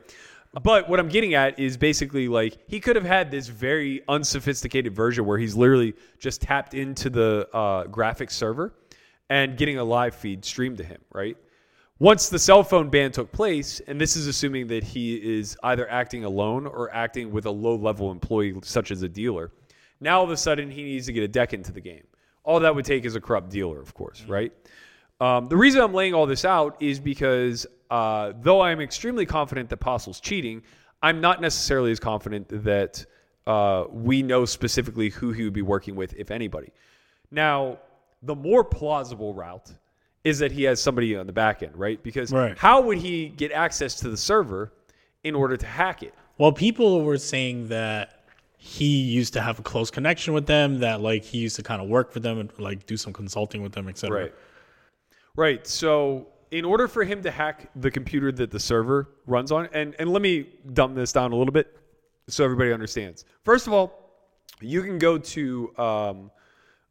[0.64, 4.96] But what I'm getting at is basically like he could have had this very unsophisticated
[4.96, 8.74] version where he's literally just tapped into the uh, graphics server
[9.30, 11.38] and getting a live feed streamed to him, right?
[12.00, 15.90] Once the cell phone ban took place, and this is assuming that he is either
[15.90, 19.52] acting alone or acting with a low level employee, such as a dealer,
[20.00, 22.04] now all of a sudden he needs to get a deck into the game.
[22.44, 24.54] All that would take is a corrupt dealer, of course, right?
[25.20, 29.70] Um, the reason I'm laying all this out is because uh, though I'm extremely confident
[29.70, 30.62] that Postle's cheating,
[31.02, 33.06] I'm not necessarily as confident that
[33.48, 36.72] uh, we know specifically who he would be working with, if anybody.
[37.32, 37.80] Now,
[38.22, 39.72] the more plausible route
[40.24, 42.02] is that he has somebody on the back end, right?
[42.04, 42.58] Because Right.
[42.58, 44.74] how would he get access to the server
[45.24, 46.14] in order to hack it?
[46.38, 48.26] Well, people were saying that
[48.58, 51.82] he used to have a close connection with them, that like he used to kind
[51.82, 54.24] of work for them and like do some consulting with them, etc.
[54.24, 54.34] Right.
[55.38, 55.66] Right.
[55.66, 59.96] So, in order for him to hack the computer that the server runs on, and,
[60.00, 61.78] and let me dumb this down a little bit
[62.28, 63.24] so everybody understands.
[63.46, 64.12] First of all,
[64.60, 66.32] you can go to, um,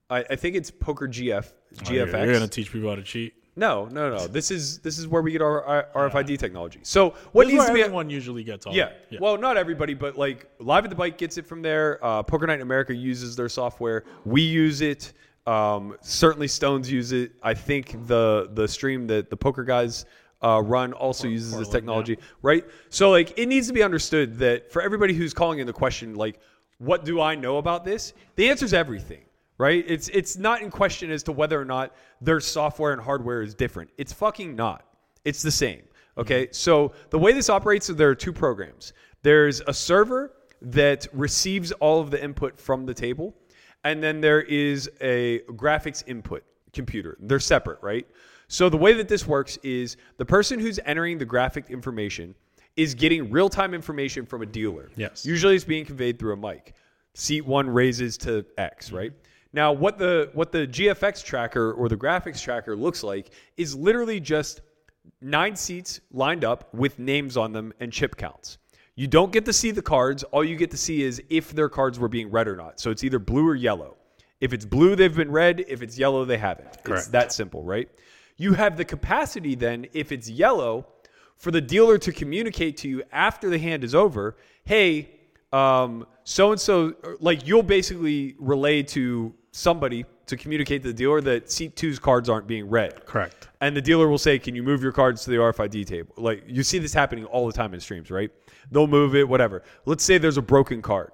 [0.09, 1.53] I, I think it's Poker GF,
[1.85, 2.25] Oh, You're, GFX.
[2.25, 3.35] you're gonna teach people how to cheat.
[3.57, 4.27] no, no, no.
[4.29, 6.79] This is this is where we get our, our RFID technology.
[6.85, 8.73] So, what This is needs to be everyone usually gets all.
[8.75, 8.93] yeah.
[9.11, 9.19] yeah.
[9.21, 11.99] Well, not everybody, but like Live at the Bike gets it from there.
[12.05, 14.05] Uh, Poker Night in America uses their software.
[14.25, 15.13] We use it.
[15.47, 17.33] Um, certainly, Stones use it.
[17.43, 20.05] I think the the stream that the poker guys
[20.43, 22.65] uh, run also uses this technology, right?
[22.91, 26.15] So, like, it needs to be understood that for everybody who's calling in the question,
[26.15, 26.41] like,
[26.79, 28.13] what do I know about this?
[28.35, 29.23] The answer is everything,
[29.59, 29.85] right?
[29.87, 33.55] It's it's not in question as to whether or not their software and hardware is
[33.55, 33.91] different.
[33.99, 34.85] It's fucking not.
[35.25, 35.83] It's the same.
[36.19, 36.49] Okay.
[36.51, 38.93] So the way this operates is there are two programs.
[39.23, 40.33] There's a server
[40.63, 43.35] that receives all of the input from the table,
[43.87, 47.16] and then there is a graphics input computer.
[47.20, 48.07] They're separate, right?
[48.49, 52.35] So the way that this works is the person who's entering the graphic information
[52.77, 54.90] is getting real time information from a dealer.
[54.96, 55.25] Yes.
[55.25, 56.75] Usually it's being conveyed through a mic.
[57.14, 58.96] Seat one raises to X, mm-hmm.
[58.96, 59.12] right?
[59.53, 64.20] Now, what the what the GFX tracker or the graphics tracker looks like is literally
[64.20, 64.61] just
[65.20, 68.59] nine seats lined up with names on them and chip counts.
[68.97, 70.23] You don't get to see the cards.
[70.25, 72.81] All you get to see is if their cards were being read or not.
[72.81, 73.97] So it's either blue or yellow.
[74.41, 75.65] If it's blue, they've been read.
[75.69, 76.69] If it's yellow, they haven't.
[76.99, 77.89] It's that simple, right?
[78.39, 80.87] You have the capacity then, if it's yellow,
[81.37, 85.11] for the dealer to communicate to you after the hand is over, hey,
[85.53, 91.21] um, so and so, like you'll basically relay to somebody to communicate to the dealer
[91.21, 93.07] that seat two's cards aren't being read.
[93.07, 93.49] Correct.
[93.61, 96.43] And the dealer will say, "Can you move your cards to the RFID table?" Like
[96.47, 98.31] you see this happening all the time in streams, right?
[98.70, 99.62] They'll move it, whatever.
[99.85, 101.12] Let's say there's a broken card.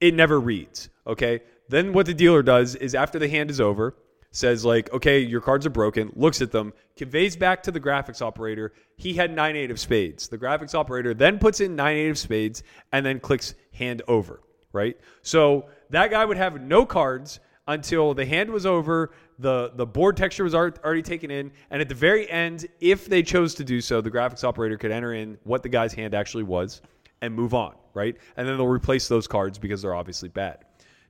[0.00, 1.42] It never reads, okay?
[1.68, 3.96] Then what the dealer does is after the hand is over,
[4.30, 8.20] says like, "Okay, your cards are broken." Looks at them, conveys back to the graphics
[8.20, 8.72] operator.
[8.96, 10.28] He had 9 8 of spades.
[10.28, 12.62] The graphics operator then puts in 9 8 of spades
[12.92, 14.96] and then clicks hand over, right?
[15.22, 20.16] So that guy would have no cards until the hand was over, the, the board
[20.16, 23.80] texture was already taken in, and at the very end, if they chose to do
[23.80, 26.80] so, the graphics operator could enter in what the guy's hand actually was
[27.20, 28.16] and move on, right?
[28.36, 30.64] And then they'll replace those cards because they're obviously bad.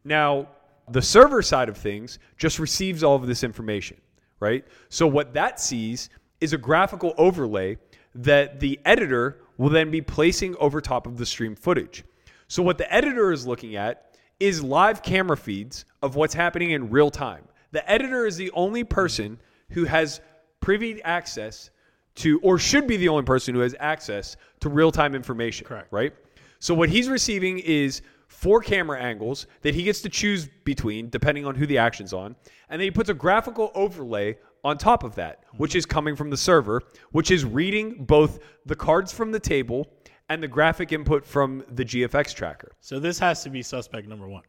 [0.04, 0.48] Now,
[0.90, 4.00] the server side of things just receives all of this information,
[4.40, 4.64] right?
[4.88, 6.10] So what that sees
[6.40, 7.78] is a graphical overlay
[8.14, 12.04] that the editor will then be placing over top of the stream footage.
[12.48, 16.90] So what the editor is looking at is live camera feeds of what's happening in
[16.90, 17.42] real time.
[17.76, 20.22] The editor is the only person who has
[20.60, 21.68] privy access
[22.14, 25.66] to, or should be the only person who has access to real time information.
[25.66, 25.92] Correct.
[25.92, 26.14] Right?
[26.58, 31.44] So what he's receiving is four camera angles that he gets to choose between depending
[31.44, 32.34] on who the action's on.
[32.70, 36.30] And then he puts a graphical overlay on top of that, which is coming from
[36.30, 36.80] the server,
[37.12, 39.86] which is reading both the cards from the table
[40.30, 42.72] and the graphic input from the GFX tracker.
[42.80, 44.44] So this has to be suspect number one.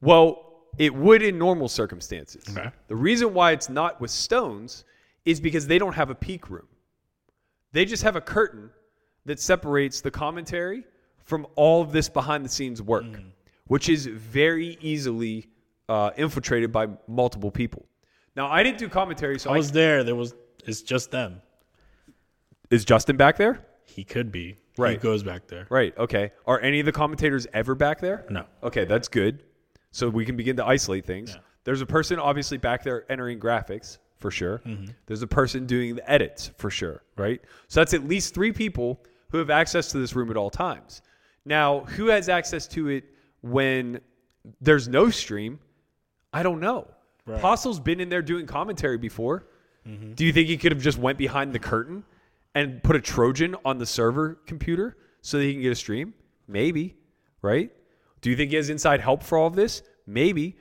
[0.00, 0.47] Well,
[0.78, 2.44] it would in normal circumstances.
[2.56, 2.70] Okay.
[2.86, 4.84] The reason why it's not with stones
[5.24, 6.66] is because they don't have a peak room.
[7.72, 8.70] They just have a curtain
[9.26, 10.84] that separates the commentary
[11.24, 13.04] from all of this behind the scenes work,
[13.66, 15.48] which is very easily
[15.88, 17.84] uh, infiltrated by multiple people.
[18.36, 20.04] Now, I didn't do commentary, so I I was there.
[20.04, 20.34] There was.
[20.64, 21.42] It's just them.
[22.70, 23.66] is Justin back there?
[23.84, 24.56] He could be.
[24.76, 24.92] Right.
[24.92, 25.66] He goes back there.
[25.70, 25.96] Right.
[25.98, 26.30] Okay.
[26.46, 28.24] Are any of the commentators ever back there?
[28.30, 28.44] No.
[28.62, 29.42] Okay, that's good.
[29.90, 31.36] So we can begin to isolate things.
[31.64, 34.60] There's a person obviously back there entering graphics for sure.
[34.66, 34.86] Mm-hmm.
[35.06, 37.40] There's a person doing the edits for sure, right?
[37.68, 41.02] So that's at least three people who have access to this room at all times.
[41.44, 43.04] Now, who has access to it
[43.42, 44.00] when
[44.60, 45.58] there's no stream?
[46.32, 46.88] I don't know.
[47.26, 47.40] Right.
[47.40, 49.46] Postle's been in there doing commentary before.
[49.86, 50.12] Mm-hmm.
[50.12, 52.04] Do you think he could have just went behind the curtain
[52.54, 56.14] and put a Trojan on the server computer so that he can get a stream?
[56.46, 56.96] Maybe,
[57.42, 57.70] right?
[58.20, 59.82] Do you think he has inside help for all of this?
[60.06, 60.56] Maybe.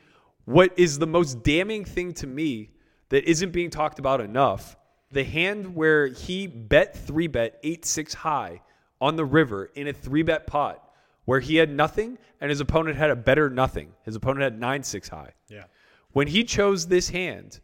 [0.46, 2.72] What is the most damning thing to me
[3.10, 4.78] that isn't being talked about enough?
[5.12, 8.62] The hand where he bet three bet eight six high
[9.00, 10.84] on the river in a three bet pot
[11.26, 13.92] where he had nothing and his opponent had a better nothing.
[14.04, 15.64] His opponent had nine six high Yeah.
[16.12, 17.60] when he chose this hand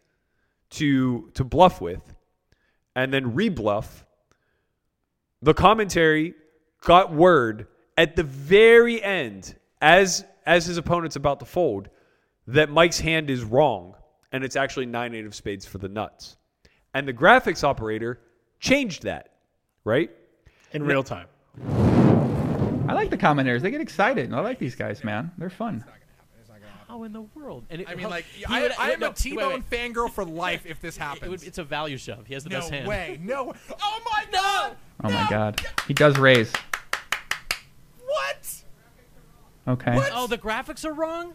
[0.71, 2.15] to to bluff with
[2.95, 4.03] and then rebluff
[5.41, 6.33] the commentary
[6.81, 11.89] got word at the very end as as his opponent's about to fold
[12.47, 13.95] that Mike's hand is wrong
[14.31, 16.37] and it's actually 9 8 of spades for the nuts
[16.93, 18.19] and the graphics operator
[18.59, 19.29] changed that
[19.83, 20.09] right
[20.71, 21.27] In real time.
[22.87, 23.61] I like the commentators.
[23.61, 24.33] They get excited.
[24.33, 25.31] I like these guys, man.
[25.37, 25.83] They're fun.
[26.87, 27.65] How in the world?
[27.71, 29.53] And it, I mean, how- like, he I, would- I am no, a wait, T-Bone
[29.53, 29.69] wait.
[29.93, 31.29] fangirl for life if this It happens.
[31.31, 32.27] would, it's a value shove.
[32.27, 32.83] He has the no best hand.
[32.85, 33.19] No way.
[33.21, 33.53] No.
[33.81, 34.75] Oh my god.
[35.03, 35.61] Oh my god.
[35.87, 36.51] He does raise.
[39.65, 39.73] What?
[39.87, 40.09] Okay.
[40.13, 41.33] Oh, the graphics are wrong.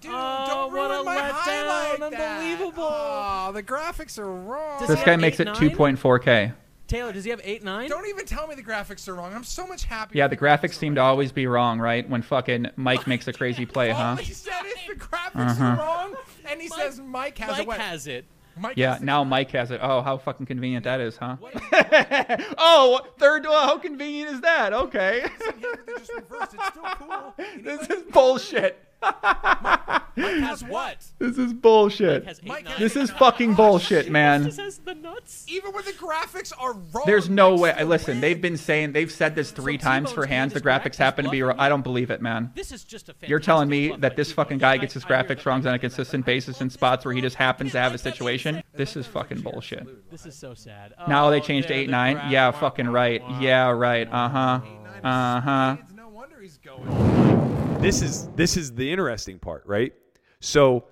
[0.00, 1.30] Dude, Oh, don't what ruin a my letdown.
[1.32, 2.10] highlight.
[2.12, 2.38] that.
[2.38, 2.84] Unbelievable.
[2.86, 4.78] Oh, the graphics are wrong.
[4.78, 6.52] Does This guy makes it 2.4K.
[6.86, 7.88] Taylor, does he have eight nine?
[7.88, 9.34] Don't even tell me the graphics are wrong.
[9.34, 10.18] I'm so much happier.
[10.20, 12.08] Yeah, if the graphics seem to always be wrong, right?
[12.08, 14.16] When fucking Mike makes a crazy play, All huh?
[14.16, 15.64] he said is the graphics Uh-huh.
[15.64, 16.14] are wrong,
[16.48, 17.80] and he Mike- says Mike has a Mike what?
[17.80, 18.24] has it.
[18.58, 19.80] Mike Yeah, now Mike has it.
[19.82, 21.36] Oh, how fucking convenient that is, huh?
[22.58, 23.42] oh, third.
[23.42, 23.52] door.
[23.52, 24.72] how convenient is that?
[24.72, 25.20] Okay.
[25.22, 25.28] Yeah,
[25.60, 26.54] but they just reversed.
[26.54, 27.34] It's still cool.
[27.62, 28.85] This is bullshit.
[29.02, 30.96] Mike has what?
[31.18, 32.22] This is bullshit.
[32.24, 32.72] Mike has eight Mike nine.
[32.72, 34.44] has- This is fucking bullshit, man.
[34.44, 35.44] Has the nuts.
[35.48, 37.04] Even when the graphics are wrong.
[37.04, 37.72] There's no way.
[37.74, 38.20] still Listen, win.
[38.22, 40.52] they've been saying they've said this three So times T-Bone's for hands.
[40.54, 41.40] The graphics graphics happen to be.
[41.40, 41.66] bluffing wrong.
[41.66, 42.50] I don't believe it, man.
[42.54, 43.14] This is just a.
[43.26, 44.44] You're telling me that this T-Bone.
[44.44, 45.46] fucking guy I- gets his I graphics that.
[45.46, 48.62] wrong on a consistent basis in spots where he just happens to have a situation?
[48.74, 50.10] This is fucking bullshit.
[50.10, 50.94] This is so sad.
[51.08, 52.20] Now they Oh, changed to eight nine.
[52.30, 53.22] Yeah, fucking right.
[53.40, 54.08] Yeah, right.
[54.10, 54.60] Uh huh.
[55.04, 55.76] Uh huh.
[55.82, 57.35] It's No wonder he's going.
[57.80, 59.92] This is this is the interesting part, right?
[60.40, 60.84] So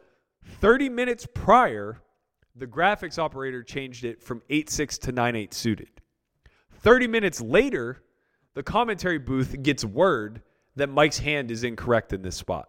[0.60, 2.00] 30 minutes prior,
[2.56, 5.88] the graphics operator changed it from 8-6 to 9-8 suited.
[6.80, 8.02] 30 minutes later,
[8.54, 10.42] the commentary booth gets word
[10.76, 12.68] that Mike's hand is incorrect in this spot.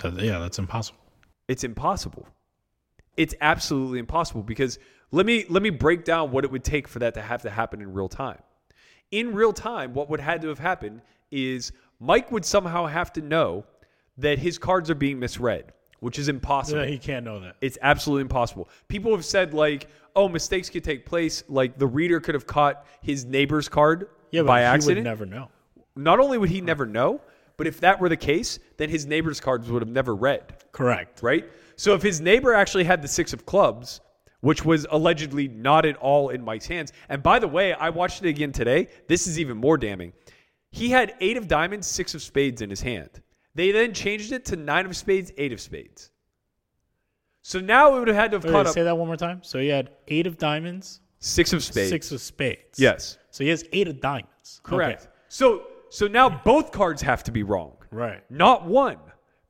[0.00, 1.00] That- yeah, that's impossible.
[1.48, 2.26] It's impossible.
[3.16, 4.78] It's absolutely impossible because
[5.12, 7.50] let me let me break down what it would take for that to have to
[7.50, 8.42] happen in real time.
[9.12, 11.72] In real time, what would had to have happened is
[12.04, 13.64] Mike would somehow have to know
[14.18, 16.82] that his cards are being misread, which is impossible.
[16.82, 17.56] Yeah, he can't know that.
[17.62, 18.68] It's absolutely impossible.
[18.88, 22.86] People have said like, "Oh, mistakes could take place." Like the reader could have caught
[23.02, 24.98] his neighbor's card Yeah, but by he accident.
[24.98, 25.48] would never know.
[25.96, 27.20] Not only would he never know,
[27.56, 31.22] but if that were the case, then his neighbor's cards would have never read, Correct.
[31.22, 31.44] right?
[31.76, 34.00] So if his neighbor actually had the six of clubs,
[34.40, 38.22] which was allegedly not at all in Mike's hands, and by the way, I watched
[38.24, 38.88] it again today.
[39.08, 40.12] This is even more damning.
[40.74, 43.22] He had eight of diamonds, six of spades in his hand.
[43.54, 46.10] They then changed it to nine of spades, eight of spades.
[47.42, 49.06] So now it would have had to have Wait, caught wait, up say that one
[49.06, 49.40] more time.
[49.44, 51.90] So he had eight of diamonds, six of spades.
[51.90, 52.80] six of spades.
[52.80, 53.18] Yes.
[53.30, 54.60] So he has eight of diamonds.
[54.64, 55.02] Correct.
[55.02, 55.10] Okay.
[55.28, 57.76] So so now both cards have to be wrong.
[57.92, 58.28] Right.
[58.28, 58.98] Not one.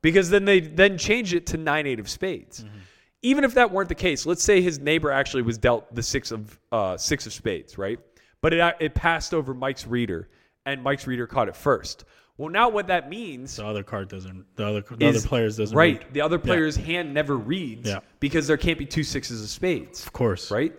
[0.03, 2.63] Because then they then change it to nine eight of spades.
[2.63, 2.77] Mm-hmm.
[3.23, 6.31] Even if that weren't the case, let's say his neighbor actually was dealt the six
[6.31, 7.97] of uh, six of spades, right?
[8.41, 10.29] But it it passed over Mike's reader,
[10.65, 12.05] and Mike's reader caught it first.
[12.37, 14.45] Well, now what that means The other card doesn't.
[14.57, 14.81] The other.
[14.81, 15.77] The is other players doesn't.
[15.77, 15.99] right.
[16.03, 16.13] read.
[16.13, 16.43] The other Yeah.
[16.43, 17.99] player's hand never reads Yeah.
[18.19, 20.51] because there can't be two sixes of spades, Of course.
[20.51, 20.73] right?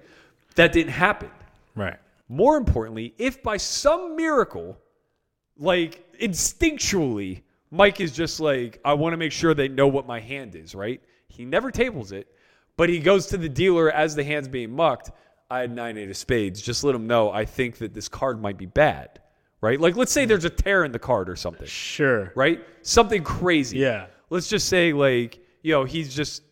[0.56, 1.30] That didn't happen.
[1.74, 1.96] Right.
[2.28, 4.78] More importantly, if by some miracle,
[5.58, 10.20] like instinctually, Mike is just like, I want to make sure they know what my
[10.20, 11.00] hand is, right?
[11.28, 12.28] He never tables it,
[12.76, 15.10] but he goes to the dealer as the hand's being mucked.
[15.50, 16.60] I had nine eight of spades.
[16.60, 19.20] Just let him know I think that this card might be bad,
[19.60, 19.80] right?
[19.80, 22.32] Like, let's say there's a tear in the card or something, Sure.
[22.34, 22.64] right?
[22.82, 23.78] Something crazy.
[23.78, 24.06] Yeah.
[24.30, 26.42] Let's just say, like, you know, he's just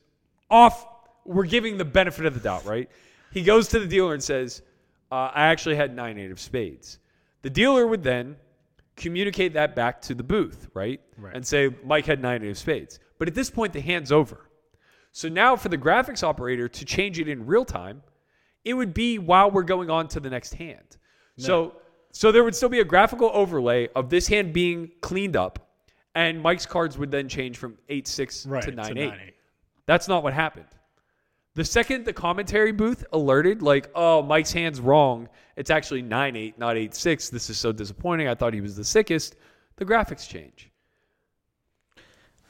[0.50, 0.86] off.
[1.24, 2.88] We're giving the benefit of the doubt, right?
[3.32, 4.62] He goes to the dealer and says,
[5.10, 6.98] uh, I actually had nine eight of spades.
[7.42, 8.36] The dealer would then
[8.96, 11.00] communicate that back to the booth, right?
[11.18, 11.34] Right.
[11.34, 12.98] And say, Mike had nine eight of spades.
[13.18, 14.48] But at this point, the hand's over.
[15.12, 18.02] So now for the graphics operator to change it in real time,
[18.64, 20.96] it would be while we're going on to the next hand.
[21.36, 21.76] So
[22.16, 25.58] so there would still be a graphical overlay of this hand being cleaned up,
[26.14, 28.62] and Mike's cards would then change from eight six Right.
[28.62, 29.12] to nine to eight.
[29.26, 29.34] eight.
[29.86, 30.66] That's not what happened.
[31.54, 35.28] The second the commentary booth alerted, like, oh, Mike's hand's wrong.
[35.56, 37.30] It's actually 9 8, not 8 6.
[37.30, 38.28] This is so disappointing.
[38.28, 39.36] I thought he was the sickest.
[39.76, 40.70] The graphics change.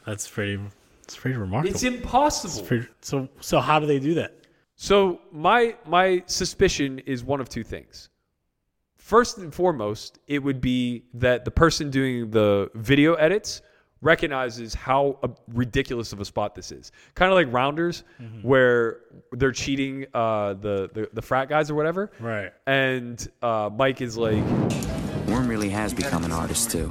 [0.06, 0.60] That's pretty.
[1.02, 1.74] It's pretty remarkable.
[1.74, 2.58] It's impossible.
[2.60, 4.38] It's pretty- so so how do they do that?
[4.76, 8.08] So my my suspicion is one of two things.
[9.04, 13.60] First and foremost, it would be that the person doing the video edits
[14.00, 16.90] recognizes how uh, ridiculous of a spot this is.
[17.14, 18.02] Kind of like Rounders,
[18.40, 19.00] where
[19.32, 22.12] they're cheating uh, the, the the frat guys or whatever.
[22.18, 22.50] Right.
[22.66, 24.42] And uh, Mike is like,
[25.28, 26.90] Worm really has become an artist too.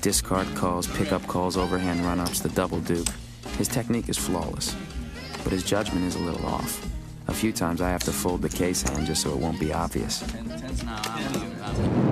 [0.00, 3.10] Discard calls, pickup calls, overhand run-ups, the double dupe.
[3.58, 4.74] His technique is flawless,
[5.42, 6.88] but his judgment is a little off.
[7.28, 9.74] A few times I have to fold the case hand just so it won't be
[9.74, 10.22] obvious.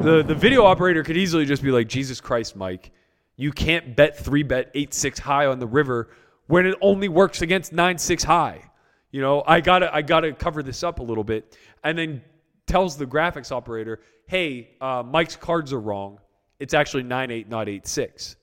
[0.03, 2.90] The the video operator could easily just be like, Jesus Christ, Mike,
[3.37, 6.11] you can't bet three bet eight six high on the river
[6.46, 8.62] when it only works against nine six high.
[9.11, 12.22] You know, I gotta I gotta cover this up a little bit, and then
[12.66, 16.18] tells the graphics operator, hey, uh, Mike's cards are wrong.
[16.59, 18.37] It's actually nine eight, not eight six.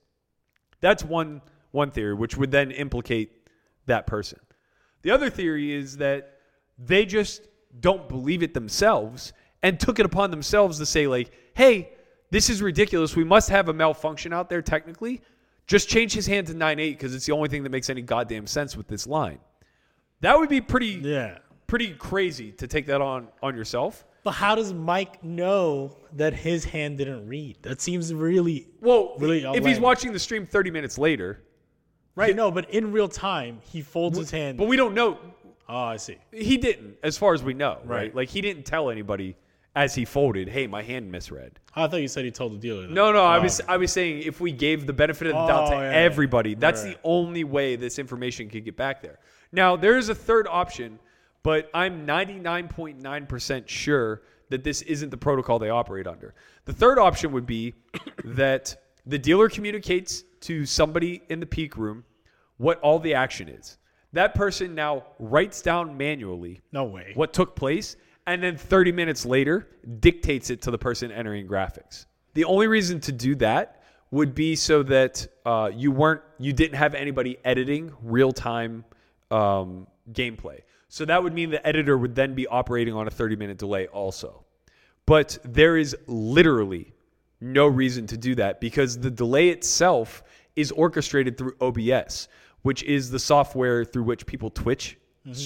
[0.82, 3.47] That's one one theory, which would then implicate
[3.86, 4.39] that person.
[5.01, 6.39] The other theory is that
[6.77, 7.47] they just
[7.79, 11.89] don't believe it themselves and took it upon themselves to say like, "Hey,
[12.31, 13.15] this is ridiculous.
[13.15, 15.21] We must have a malfunction out there technically.
[15.67, 18.47] Just change his hand to 9-8 because it's the only thing that makes any goddamn
[18.47, 19.39] sense with this line."
[20.21, 21.37] That would be pretty Yeah.
[21.67, 24.05] pretty crazy to take that on on yourself.
[24.23, 27.57] But how does Mike know that his hand didn't read?
[27.61, 31.41] That seems really Well, Really if he's watching the stream 30 minutes later,
[32.15, 32.35] right.
[32.35, 34.57] No, but in real time, he folds his hand.
[34.57, 35.17] but we don't know
[35.69, 36.17] oh, I see.
[36.33, 37.87] he didn't as far as we know, right?
[37.87, 38.15] Right.
[38.15, 39.37] Like he didn't tell anybody
[39.75, 42.82] as he folded, "Hey, my hand misread." I thought you said he told the dealer.
[42.84, 42.91] That.
[42.91, 45.45] No, no, I Oh, was I was saying if we gave the benefit of the
[45.47, 45.97] doubt to Oh, yeah, yeah.
[45.97, 46.95] everybody, that's Right.
[46.95, 49.19] the only way this information could get back there.
[49.51, 50.99] Now, there is a third option,
[51.43, 56.34] but I'm 99.9% sure that this isn't the protocol they operate under.
[56.65, 57.75] The third option would be
[58.23, 62.03] that the dealer communicates to somebody in the peak room
[62.58, 63.77] what all the action is.
[64.13, 67.12] That person now writes down manually No way.
[67.13, 67.96] what took place,
[68.30, 69.67] and then 30 minutes later
[70.00, 72.06] dictates it to the person entering graphics.
[72.36, 76.77] The only reason to do that would be so that uh, you weren't, you didn't
[76.77, 78.86] have anybody editing real time
[79.32, 80.60] um, gameplay.
[80.90, 83.88] So that would mean the editor would then be operating on a 30 minute delay
[83.88, 84.46] also.
[85.06, 86.94] But there is literally
[87.42, 90.23] no reason to do that because the delay itself
[90.56, 92.27] is orchestrated through OBS,
[92.62, 94.98] which is the software through which people Twitch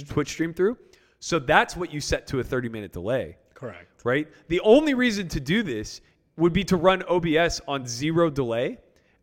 [0.10, 0.78] Twitch stream through.
[1.24, 4.02] So that's what you set to a 30 minute delay, Correct.
[4.04, 4.28] right?
[4.50, 6.02] The only reason to do this
[6.36, 8.78] would be to run OBS on zero delay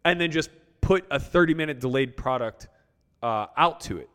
[0.07, 0.49] and then just
[0.81, 2.69] put a 30 minute delayed product
[3.23, 4.09] uh, out to it.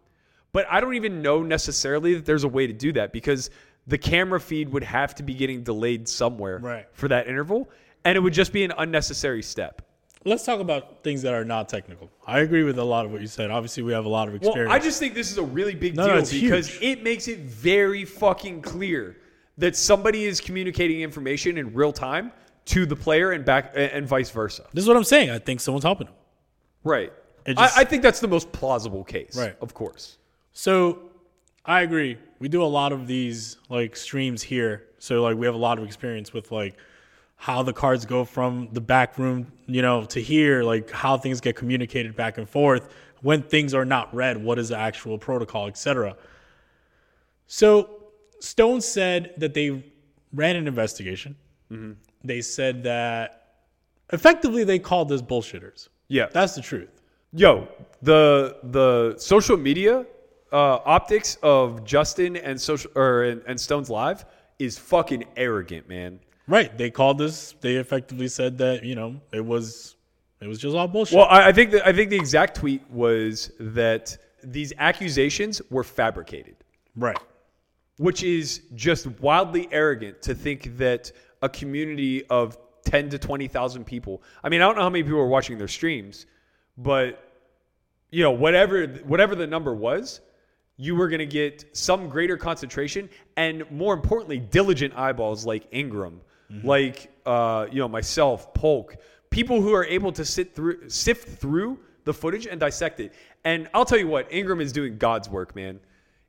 [0.52, 3.52] But I don't even know necessarily that there's a way to do that because
[3.86, 6.88] the camera feed would have to be getting delayed somewhere Right.
[6.94, 7.70] for that interval,
[8.04, 9.84] and it would just be an unnecessary step.
[10.28, 12.10] Let's talk about things that are not technical.
[12.26, 13.52] I agree with a lot of what you said.
[13.52, 14.56] Obviously, we have a lot of experience.
[14.56, 14.84] Well, experience.
[14.84, 16.98] I just think this is a really big No, no, deal it's because huge.
[17.00, 19.18] it makes it very fucking clear
[19.60, 22.32] that somebody is communicating information in real time
[22.66, 24.66] to the player and back and vice versa.
[24.74, 25.30] this is what I'm saying.
[25.30, 26.16] I think someone's helping him.
[26.84, 27.14] Right.
[27.48, 29.38] Just- I, I think that's the most plausible case.
[29.38, 29.56] Right.
[29.62, 30.18] Of course.
[30.54, 31.12] So
[31.64, 32.18] I agree.
[32.40, 34.86] We do a lot of these like streams here.
[34.98, 36.76] So like we have a lot of experience with like
[37.46, 41.40] how the cards go from the back room, you know, to here, like how things
[41.40, 42.90] get communicated back and forth,
[43.22, 46.18] when things are not read, what is the actual protocol, etc.
[47.46, 48.06] So
[48.40, 49.84] Stone said that they
[50.34, 51.36] ran an investigation.
[52.24, 53.60] They said that
[54.12, 55.90] effectively they called us bullshitters.
[56.08, 56.26] Yeah.
[56.32, 57.00] That's the truth.
[57.32, 57.68] Yo,
[58.02, 60.04] the the social media
[60.52, 64.26] uh, optics of Justin and social or and, and Stone's live
[64.58, 66.20] is fucking arrogant, man.
[66.48, 66.78] Right.
[66.78, 67.56] They called us.
[67.62, 69.96] They effectively said that you know it was
[70.42, 71.18] it was just all bullshit.
[71.18, 75.84] Well, I, I think that I think the exact tweet was that these accusations were
[75.84, 76.56] fabricated.
[76.96, 77.18] right.
[77.98, 84.22] which is just wildly arrogant to think that a community of 10 to 20,000 people.
[84.44, 86.28] I mean, I don't know how many people are watching their streams,
[86.78, 87.22] but
[88.12, 90.22] you know, whatever whatever the number was,
[90.78, 96.22] you were going to get some greater concentration and more importantly, diligent eyeballs like Ingram,
[96.64, 98.98] like uh, you know, myself, Polk,
[99.30, 103.14] people who are able to sit through sift through the footage and dissect it.
[103.44, 105.80] And I'll tell you what, Ingram is doing God's work, man.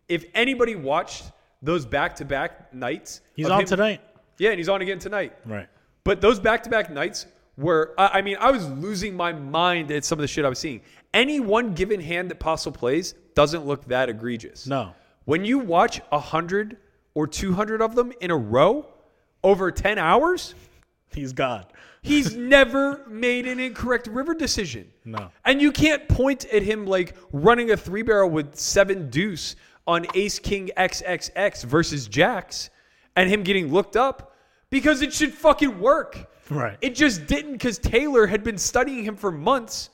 [0.09, 1.25] If anybody watched
[1.63, 4.01] those back-to-back nights, He's on him- tonight.
[4.39, 5.35] Yeah, and he's on again tonight.
[5.47, 5.67] Right.
[6.05, 10.05] But those back to back nights were, I mean, I was losing my mind at
[10.05, 10.83] some of the shit I was seeing.
[11.15, 14.67] Any one given hand that Postle plays doesn't look that egregious.
[14.67, 14.95] No.
[15.25, 16.77] When you watch a 100
[17.15, 18.87] or 200 of them in a row
[19.43, 20.55] over 10 hours,
[21.13, 21.73] He's God.
[22.03, 24.91] he's never made an incorrect river decision.
[25.05, 25.31] No.
[25.45, 29.57] And you can't point at him like running a three barrel with seven deuce
[29.87, 32.71] on ace king XXX versus jacks
[33.15, 34.35] and him getting looked up
[34.69, 36.31] because it should fucking work.
[36.51, 36.77] Right.
[36.81, 39.91] It just didn't because Taylor had been studying him for months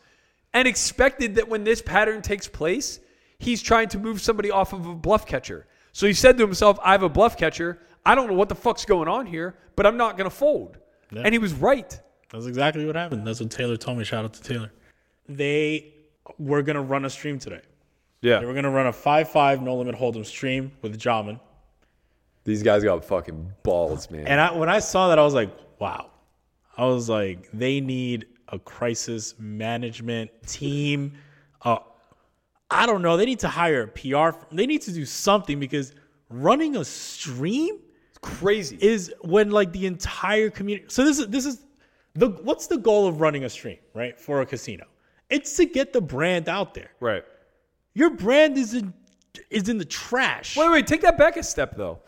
[0.54, 3.00] and expected that when this pattern takes place,
[3.38, 5.66] he's trying to move somebody off of a bluff catcher.
[5.92, 7.78] So he said to himself, I have a bluff catcher.
[8.04, 10.78] I don't know what the fuck's going on here, but I'm not going to fold.
[11.10, 11.22] Yeah.
[11.24, 11.98] And he was right.
[12.30, 13.26] That's exactly what happened.
[13.26, 14.04] That's what Taylor told me.
[14.04, 14.72] Shout out to Taylor.
[15.28, 15.92] They
[16.38, 17.60] were gonna run a stream today.
[18.22, 18.38] Yeah.
[18.38, 21.38] They were gonna run a five-five no limit hold'em stream with Jamin.
[22.44, 24.26] These guys got fucking balls, man.
[24.26, 26.10] And I, when I saw that, I was like, wow.
[26.76, 31.12] I was like, they need a crisis management team.
[31.60, 31.78] Uh,
[32.70, 33.16] I don't know.
[33.16, 34.36] They need to hire a PR.
[34.36, 34.46] firm.
[34.50, 35.92] They need to do something because
[36.30, 37.78] running a stream
[38.22, 38.78] crazy.
[38.80, 40.86] is when like the entire community.
[40.88, 41.64] So this is this is
[42.14, 44.18] the what's the goal of running a stream, right?
[44.18, 44.86] For a casino,
[45.28, 46.90] it's to get the brand out there.
[47.00, 47.24] right.
[47.94, 48.94] Your brand is in
[49.50, 50.56] is in the trash.
[50.56, 51.98] Wait, wait, take that back a step though.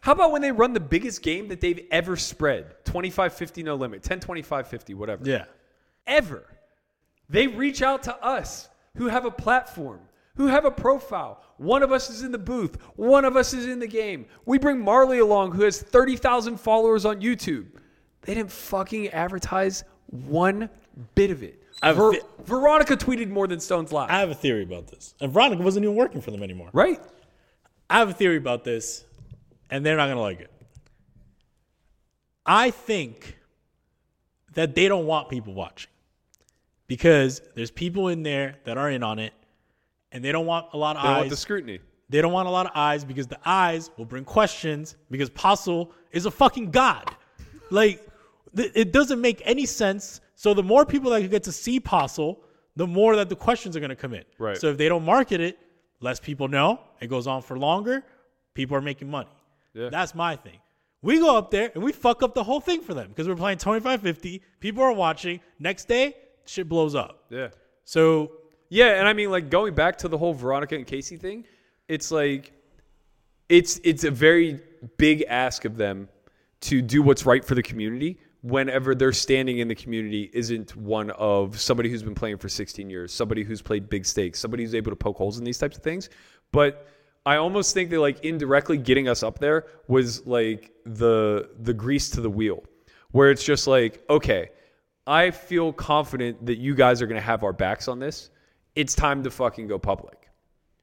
[0.00, 2.84] How about when they run the biggest game that they've ever spread?
[2.84, 5.24] 25 50 no limit, 10 25 50, whatever.
[5.24, 5.44] Yeah.
[6.06, 6.44] Ever.
[7.28, 10.00] They reach out to us who have a platform,
[10.36, 11.42] who have a profile.
[11.56, 14.26] One of us is in the booth, one of us is in the game.
[14.44, 17.66] We bring Marley along who has 30,000 followers on YouTube.
[18.22, 20.68] They didn't fucking advertise one
[21.14, 21.62] bit of it.
[21.82, 22.12] Ver-
[22.44, 24.10] Veronica tweeted more than Stone's Live.
[24.10, 25.14] I have a theory about this.
[25.20, 26.70] And Veronica wasn't even working for them anymore.
[26.72, 27.00] right?
[27.90, 29.04] I have a theory about this,
[29.70, 30.50] and they're not gonna like it.
[32.46, 33.38] I think
[34.54, 35.90] that they don't want people watching
[36.86, 39.32] because there's people in there that are in on it,
[40.14, 41.16] and they don't want a lot of They eyes.
[41.18, 41.80] want the scrutiny.
[42.08, 45.90] They don't want a lot of eyes because the eyes will bring questions because Postle
[46.12, 47.14] is a fucking god.
[47.70, 48.06] Like,
[48.56, 50.20] th- it doesn't make any sense.
[50.36, 52.40] So the more people that get to see Postle,
[52.76, 54.24] the more that the questions are going to come in.
[54.38, 54.56] Right.
[54.56, 55.58] So if they don't market it,
[56.00, 56.80] less people know.
[57.00, 58.04] It goes on for longer.
[58.54, 59.30] People are making money.
[59.72, 59.88] Yeah.
[59.90, 60.58] That's my thing.
[61.02, 63.34] We go up there and we fuck up the whole thing for them because we're
[63.36, 64.40] playing 25-50.
[64.60, 65.40] People are watching.
[65.58, 66.14] Next day,
[66.46, 67.24] shit blows up.
[67.30, 67.48] Yeah.
[67.84, 68.32] So
[68.68, 71.44] Yeah, and I mean, like going back to the whole Veronica and Casey thing,
[71.88, 72.52] it's like
[73.48, 74.60] it's it's a very
[74.96, 76.08] big ask of them
[76.62, 81.10] to do what's right for the community whenever their standing in the community isn't one
[81.12, 84.74] of somebody who's been playing for 16 years, somebody who's played big stakes, somebody who's
[84.74, 86.10] able to poke holes in these types of things.
[86.52, 86.86] But
[87.24, 92.10] I almost think that like indirectly getting us up there was like the the grease
[92.10, 92.62] to the wheel,
[93.12, 94.50] where it's just like, okay,
[95.06, 98.28] I feel confident that you guys are going to have our backs on this.
[98.74, 100.28] It's time to fucking go public.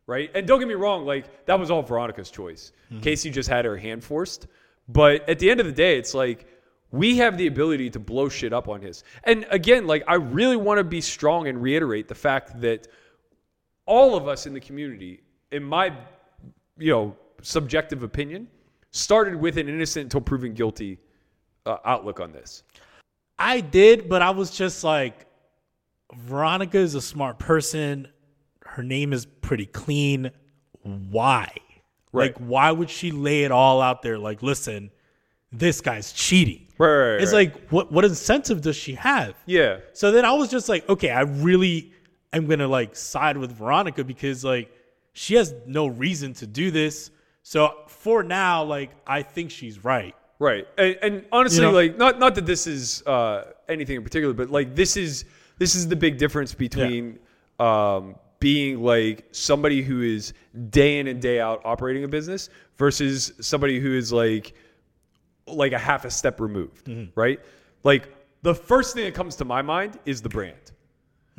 [0.08, 0.32] Right?
[0.36, 2.74] And don't get me wrong, like that was all Veronica's choice.
[3.02, 4.48] Casey just had her hand forced.
[4.90, 6.48] But at the end of the day, it's like
[6.92, 9.04] we have the ability to blow shit up on his.
[9.24, 12.88] And again, like I really want to be strong and reiterate the fact that
[13.86, 15.22] all of us in the community,
[15.52, 15.94] in my
[16.78, 18.48] you know subjective opinion,
[18.92, 20.98] started with an innocent until proven guilty
[21.66, 22.64] uh, outlook on this.
[23.40, 25.26] I did, but I was just like,
[26.16, 28.08] Veronica is a smart person.
[28.66, 30.32] Her name is pretty clean.
[30.84, 31.52] Why?
[32.14, 32.34] Right.
[32.34, 34.18] Like, why would she lay it all out there?
[34.18, 34.92] Like, listen,
[35.52, 36.68] this guy's cheating.
[36.78, 37.54] Right, right, right, It's right.
[37.54, 39.36] like, what what incentive does she have?
[39.46, 41.94] Yeah, So then I was just like, okay, I really
[42.34, 44.74] am gonna like side with Veronica because like
[45.14, 47.12] she has no reason to do this.
[47.44, 50.16] So for now, like I think she's right.
[50.40, 50.68] right.
[50.78, 51.72] And, and honestly, You know?
[51.78, 55.26] like not not that this is uh, anything in particular, but like this is
[55.62, 57.20] this is the big difference between
[57.60, 60.34] um, being like somebody who is
[60.72, 64.56] day in and day out operating a business versus somebody who is like
[65.46, 67.40] like a half a step removed, right?
[67.84, 68.10] Like
[68.42, 70.72] the first thing that comes to my mind is the brand.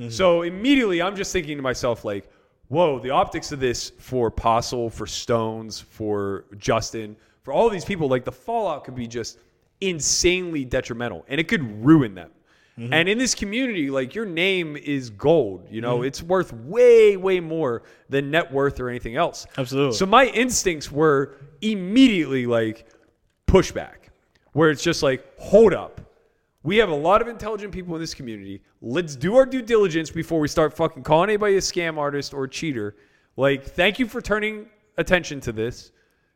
[0.09, 2.31] So immediately I'm just thinking to myself, like,
[2.69, 8.09] whoa, the optics of this for Postle, for Stones, for Justin, for all these people,
[8.09, 9.39] like the fallout could be just
[9.81, 12.31] insanely detrimental and it could ruin them.
[12.79, 12.93] Mm-hmm.
[12.93, 16.07] And in this community, like your name is gold, you know, mm-hmm.
[16.07, 19.47] it's worth way, way more than net worth or anything else.
[19.59, 19.97] Absolutely.
[19.97, 22.87] So my instincts were immediately like
[23.47, 24.09] pushback,
[24.53, 26.01] where it's just like, hold up.
[26.63, 28.63] We have a lot of intelligent people in this community.
[28.81, 32.45] Let's do our due diligence before we start fucking calling anybody a scam artist or
[32.45, 32.97] a cheater.
[33.37, 34.67] Like, thank you for turning
[34.97, 35.93] attention to this.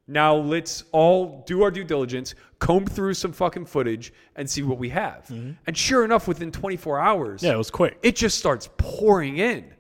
[0.09, 4.79] Now let's all do our due diligence, comb through some fucking footage, and see what
[4.79, 5.27] we have.
[5.29, 5.53] Mm-hmm.
[5.67, 7.99] And sure enough, within 24 hours, Yeah, it was quick.
[8.03, 9.73] it just starts pouring in.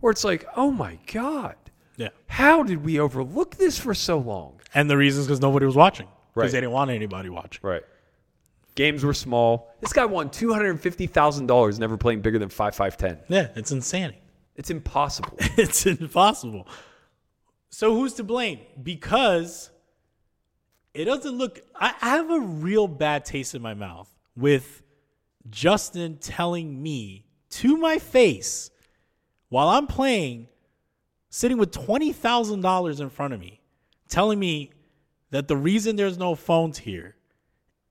[0.00, 1.56] Where it's like, oh my God,
[1.96, 2.08] Yeah.
[2.26, 4.60] how did we overlook this for so long?
[4.74, 6.06] And the reason is because nobody was watching.
[6.34, 6.52] Because Right.
[6.52, 7.60] they didn't want anybody watching.
[7.62, 7.82] Right.
[8.76, 9.74] Games were small.
[9.80, 12.96] This guy won two hundred and fifty thousand dollars never playing bigger than five five
[12.96, 13.18] ten.
[13.28, 14.20] Yeah, it's insanity.
[14.54, 15.34] It's impossible.
[15.40, 16.68] it's impossible.
[17.70, 18.60] So who's to blame?
[18.82, 19.70] Because
[20.94, 21.60] it doesn't look.
[21.74, 24.82] I, have a real bad taste in my mouth with
[25.50, 28.70] Justin telling me to my face
[29.48, 30.48] while I'm playing,
[31.30, 33.60] sitting with twenty thousand dollars in front of me,
[34.08, 34.72] telling me
[35.30, 37.14] that the reason there's no phones here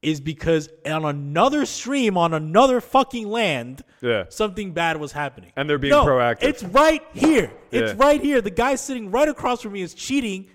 [0.01, 4.25] is because on another stream on another fucking land, Yeah.
[4.29, 5.51] something bad was happening.
[5.55, 6.43] And they're being No, proactive.
[6.43, 7.51] It's right here.
[7.71, 8.05] It's Yeah.
[8.05, 8.41] right here.
[8.41, 10.47] The guy sitting right across from me is cheating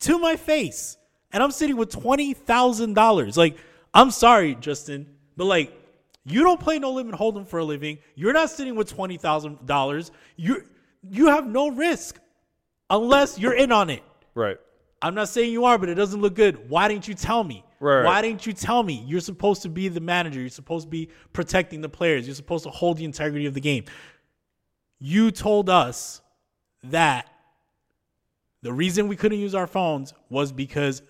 [0.00, 0.96] to my face.
[1.32, 3.36] And I'm sitting with $20,000.
[3.36, 3.56] Like,
[3.92, 5.72] I'm sorry, Justin, but like,
[6.24, 7.98] you don't play no limit hold'em for a living.
[8.14, 10.10] You're not sitting with $20,000.
[10.36, 10.64] You
[11.10, 12.18] you have no risk
[12.88, 14.02] unless you're in on it.
[14.34, 14.56] right.
[15.02, 16.70] I'm not saying you are, but it doesn't look good.
[16.70, 17.62] Why didn't you tell me?
[17.84, 18.04] Right.
[18.04, 19.04] Why didn't you tell me?
[19.06, 20.40] You're supposed to be the manager.
[20.40, 22.26] You're supposed to be protecting the players.
[22.26, 23.84] You're supposed to hold the integrity of the game.
[24.98, 26.22] You told us
[26.84, 27.28] that
[28.62, 31.02] the reason we couldn't use our phones was because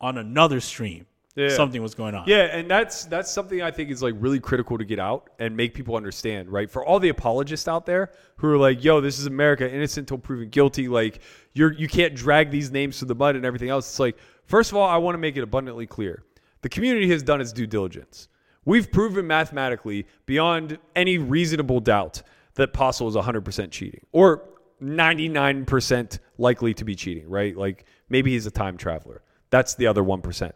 [0.00, 1.06] on another stream
[1.36, 1.48] Yeah.
[1.50, 2.24] something was going on.
[2.26, 5.54] Yeah, and that's that's something I think is like really critical to get out and
[5.56, 6.70] make people understand, right?
[6.70, 10.18] For all the apologists out there who are like, "Yo, this is America, innocent until
[10.18, 11.20] proven guilty." Like,
[11.52, 13.88] you're you can't drag these names to the mud and everything else.
[13.90, 14.16] It's like,
[14.46, 16.22] first of all, I want to make it abundantly clear:
[16.62, 18.28] the community has done its due diligence.
[18.64, 22.22] We've proven mathematically, beyond any reasonable doubt,
[22.54, 24.42] that Postle is 100% cheating, or
[24.82, 27.56] 99% likely to be cheating, right?
[27.56, 29.22] Like maybe he's a time traveler.
[29.50, 30.52] That's the other 1%.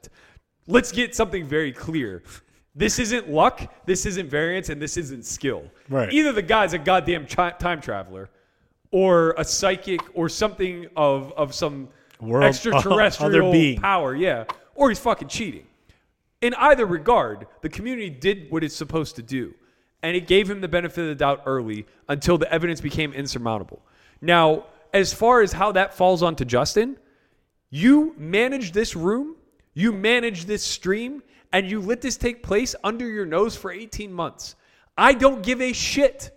[0.66, 2.22] Let's get something very clear.
[2.74, 5.64] This isn't luck, this isn't variance, and this isn't skill.
[5.88, 6.12] Right.
[6.12, 8.30] Either the guy's a goddamn chi- time traveler
[8.90, 11.88] or a psychic or something of, of some
[12.20, 14.44] World- extraterrestrial power, yeah,
[14.74, 15.66] or he's fucking cheating.
[16.40, 19.54] In either regard, the community did what it's supposed to do,
[20.02, 23.82] and it gave him the benefit of the doubt early until the evidence became insurmountable.
[24.20, 26.96] Now, as far as how that falls onto Justin,
[27.70, 29.36] you managed this room,
[29.74, 34.12] you managed this stream, and you let this take place under your nose for 18
[34.12, 34.54] months.
[34.96, 36.30] I don't give a shit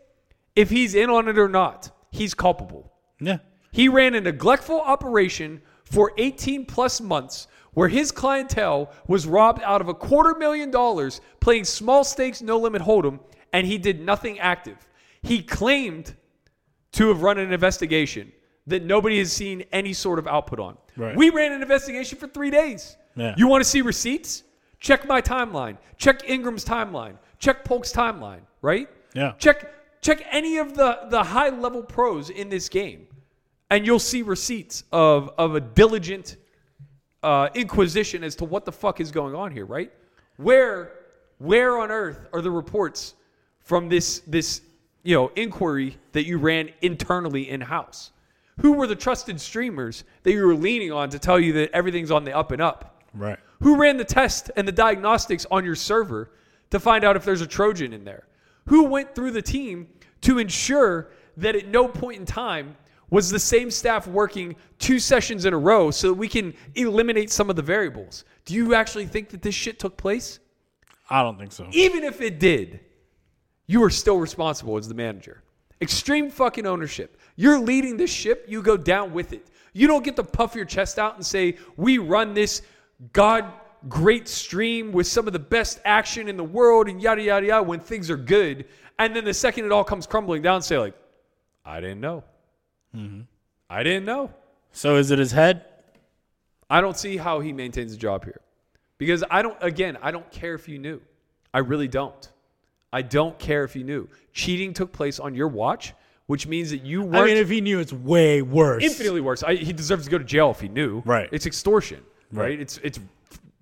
[0.56, 1.92] if he's in on it or not.
[2.12, 2.92] He's culpable.
[3.20, 3.40] Yeah.
[3.72, 5.62] He ran a neglectful operation
[5.92, 11.22] for 18 plus months where his clientele was robbed out of a quarter million dollars
[11.40, 13.20] playing small stakes no limit hold'em
[13.54, 14.78] and he did nothing active.
[15.22, 16.16] He claimed
[16.94, 18.32] to have run an investigation
[18.68, 20.78] that nobody has seen any sort of output on.
[20.98, 21.16] Right.
[21.16, 22.98] We ran an investigation for 3 days.
[23.16, 23.34] Yeah.
[23.38, 24.44] You want to see receipts?
[24.80, 25.78] Check my timeline.
[25.98, 27.18] Check Ingram's timeline.
[27.40, 28.42] Check Polk's timeline.
[28.62, 28.88] right?
[29.14, 29.34] Yeah.
[29.38, 33.08] Check check any of the the high level pros in this game,
[33.72, 36.36] and you'll see receipts of of a diligent
[37.24, 39.92] uh, inquisition as to what the fuck is going on here, right?
[40.38, 40.92] Where
[41.40, 43.16] where on earth are the reports
[43.62, 44.62] from this this
[45.04, 48.12] you know inquiry that you ran internally in house?
[48.60, 52.12] Who were the trusted streamers that you were leaning on to tell you that everything's
[52.12, 53.02] on the up and up?
[53.14, 53.40] Right.
[53.62, 56.32] Who ran the test and the diagnostics on your server
[56.70, 58.28] to find out if there's a Trojan in there?
[58.68, 59.88] Who went through the team
[60.22, 62.76] to ensure that at no point in time
[63.12, 67.30] was the same staff working two sessions in a row so that we can eliminate
[67.30, 68.26] some of the variables?
[68.46, 70.40] Do you actually think that this shit took place?
[71.10, 71.68] I don't think so.
[71.72, 72.80] Even if it did,
[73.68, 75.44] you are still responsible as the manager.
[75.82, 77.18] Extreme fucking ownership.
[77.36, 79.48] You're leading this ship, you go down with it.
[79.74, 82.62] You don't get to puff your chest out and say, We run this
[83.14, 83.46] God
[83.90, 87.64] great stream with some of the best action in the world and yada, yada, yada
[87.64, 88.66] when things are good.
[89.00, 90.94] And then the second it all comes crumbling down, say, like,
[91.66, 92.24] I didn't know.
[92.96, 93.22] Mm-hmm.
[93.70, 94.32] I didn't know.
[94.72, 95.66] So is it his head?
[96.70, 98.42] I don't see how he maintains a job here.
[98.98, 101.02] Because I don't, again, I don't care if you knew.
[101.54, 102.30] I really don't.
[102.94, 104.08] I don't care if you knew.
[104.34, 105.94] Cheating took place on your watch,
[106.28, 108.84] which means that you weren't I mean, if he knew, it's way worse.
[108.84, 109.44] infinitely worse.
[109.44, 111.02] I, he deserves to go to jail if he knew.
[111.06, 111.30] Right.
[111.32, 112.02] It's extortion.
[112.32, 112.44] Right.
[112.44, 112.60] Right.
[112.60, 113.00] It's it's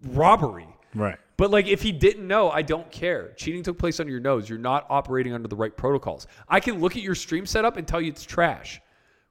[0.03, 0.67] robbery.
[0.93, 1.17] Right.
[1.37, 3.31] But like if he didn't know, I don't care.
[3.37, 4.49] Cheating took place under your nose.
[4.49, 6.27] You're not operating under the right protocols.
[6.47, 8.81] I can look at your stream setup and tell you it's trash.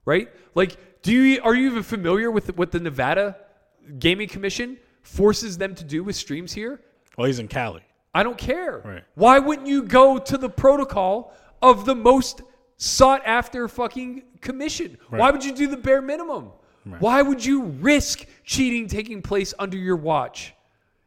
[0.05, 0.29] Right?
[0.55, 3.37] Like, do you are you even familiar with what the Nevada
[3.99, 6.81] Gaming Commission forces them to do with streams here?
[7.17, 7.83] Well, he's in Cali.
[8.15, 8.81] I don't care.
[8.85, 9.05] Right.
[9.15, 12.43] Why wouldn't you go to the protocol of the most
[12.77, 14.99] sought after fucking commission?
[15.11, 16.51] Why would you do the bare minimum?
[17.01, 20.55] Why would you risk cheating taking place under your watch?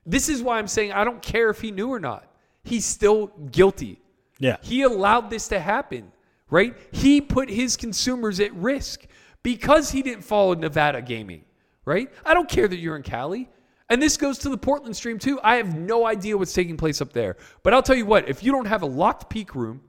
[0.06, 2.28] This is why I'm saying I don't care if he knew or not.
[2.64, 4.00] He's still guilty.
[4.40, 4.58] Yeah.
[4.62, 6.12] He allowed this to happen,
[6.52, 6.78] right?
[6.92, 9.08] He put his consumers at risk
[9.42, 11.46] because he didn't follow Nevada gaming,
[11.86, 12.12] right?
[12.24, 13.50] I don't care that you're in Cali.
[13.90, 15.40] And this goes to the Portland stream too.
[15.44, 17.38] I have no idea what's taking place up there.
[17.64, 19.82] But I'll tell you what, if you don't have a locked peak room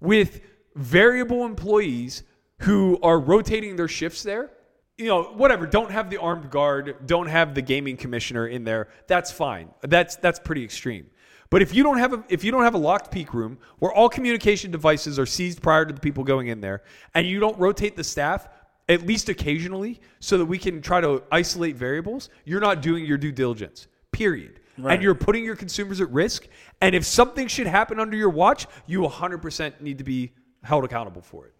[0.00, 0.40] with
[0.74, 2.22] variable employees
[2.60, 4.50] who are rotating their shifts there,
[4.96, 8.88] you know, whatever, don't have the armed guard, don't have the gaming commissioner in there,
[9.06, 9.68] that's fine.
[9.82, 11.06] That's that's pretty extreme.
[11.52, 13.92] But if you don't have a if you don't have a locked peak room where
[13.92, 16.82] all communication devices are seized prior to the people going in there
[17.14, 18.48] and you don't rotate the staff
[18.88, 23.18] at least occasionally so that we can try to isolate variables, you're not doing your
[23.18, 23.86] due diligence.
[24.12, 24.60] Period.
[24.78, 24.94] Right.
[24.94, 26.48] And you're putting your consumers at risk.
[26.80, 30.32] And if something should happen under your watch, you 100% need to be
[30.62, 31.52] held accountable for it.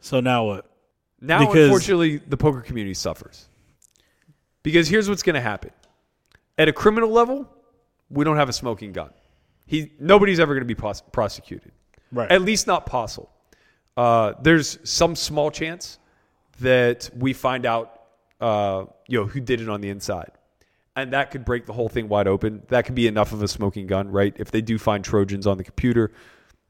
[0.00, 0.70] So now what?
[1.20, 3.50] Now, Because- unfortunately, the poker community suffers.
[4.62, 5.72] Because here's what's going to happen.
[6.56, 7.46] At a criminal level,
[8.10, 9.10] we don't have a smoking gun.
[9.66, 11.72] He, nobody's ever going to be pros- prosecuted.
[12.12, 12.30] Right.
[12.30, 13.30] At least not possible.
[13.96, 15.98] Uh, there's some small chance
[16.60, 18.02] that we find out,
[18.40, 20.32] uh, you know, who did it on the inside.
[20.96, 22.62] And that could break the whole thing wide open.
[22.68, 24.34] That could be enough of a smoking gun, right?
[24.38, 26.10] If they do find Trojans on the computer.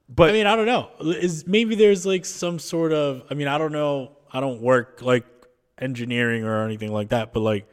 [0.09, 0.91] But I mean, I don't know.
[1.01, 3.23] Is maybe there's like some sort of.
[3.31, 4.13] I mean, I don't know.
[4.33, 5.25] I don't work like
[5.79, 7.33] engineering or anything like that.
[7.33, 7.67] But like,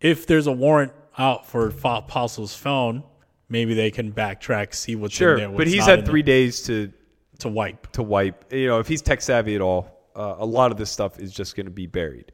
[0.00, 3.02] if there's a warrant out for Apostle's phone,
[3.48, 5.56] maybe they can backtrack, see what's sure, in there.
[5.56, 6.92] but he's had three days to
[7.38, 7.90] to wipe.
[7.92, 8.52] to wipe.
[8.52, 11.32] You know, if he's tech savvy at all, uh, a lot of this stuff is
[11.32, 12.32] just going to be buried.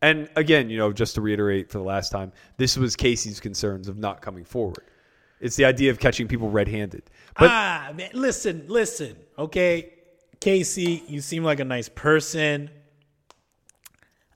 [0.00, 3.88] And again, you know, just to reiterate for the last time, this was Casey's concerns
[3.88, 4.84] of not coming forward.
[5.40, 7.02] It's the idea of catching people red-handed.
[7.38, 9.16] But ah, man, listen, listen.
[9.38, 9.92] Okay,
[10.40, 12.70] Casey, you seem like a nice person.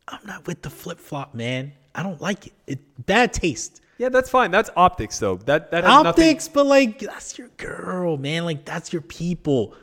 [0.06, 1.72] I'm not with the flip flop, man.
[1.94, 2.52] I don't like it.
[2.66, 3.81] It bad taste.
[4.02, 4.50] Yeah, that's fine.
[4.50, 5.36] That's optics, though.
[5.36, 6.24] That that has nothing.
[6.24, 8.44] optics, but like that's your girl, man.
[8.44, 9.76] Like that's your people.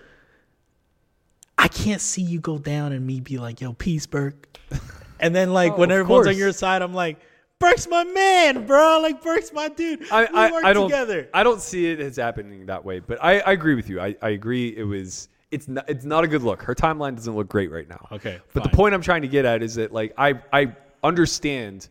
[1.57, 4.59] I can't see you go down and me be like, "Yo, peace, Burke,"
[5.21, 7.21] and then like oh, when Oh, of everyone's on your side, I'm like,
[7.59, 8.99] "Burke's my man, bro.
[9.01, 10.11] Like Burke's my dude.
[10.11, 10.89] I, we I, work I don't.
[10.89, 12.99] together." I don't see it as happening that way.
[12.99, 14.01] But I, I agree with you.
[14.01, 14.75] I, I agree.
[14.75, 15.29] It was.
[15.49, 15.89] It's not.
[15.89, 16.61] It's not a good look.
[16.61, 18.05] Her timeline doesn't look great right now.
[18.11, 21.87] Okay, But the point I'm trying to get at is that like I I understand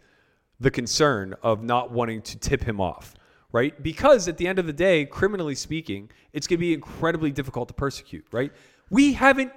[0.61, 3.15] the concern of not wanting to tip him off,
[3.53, 3.81] right?
[3.83, 7.69] Because at the end of the day, criminally speaking, it's going to be incredibly difficult
[7.69, 8.53] to persecute, right?
[8.91, 9.53] We haven't.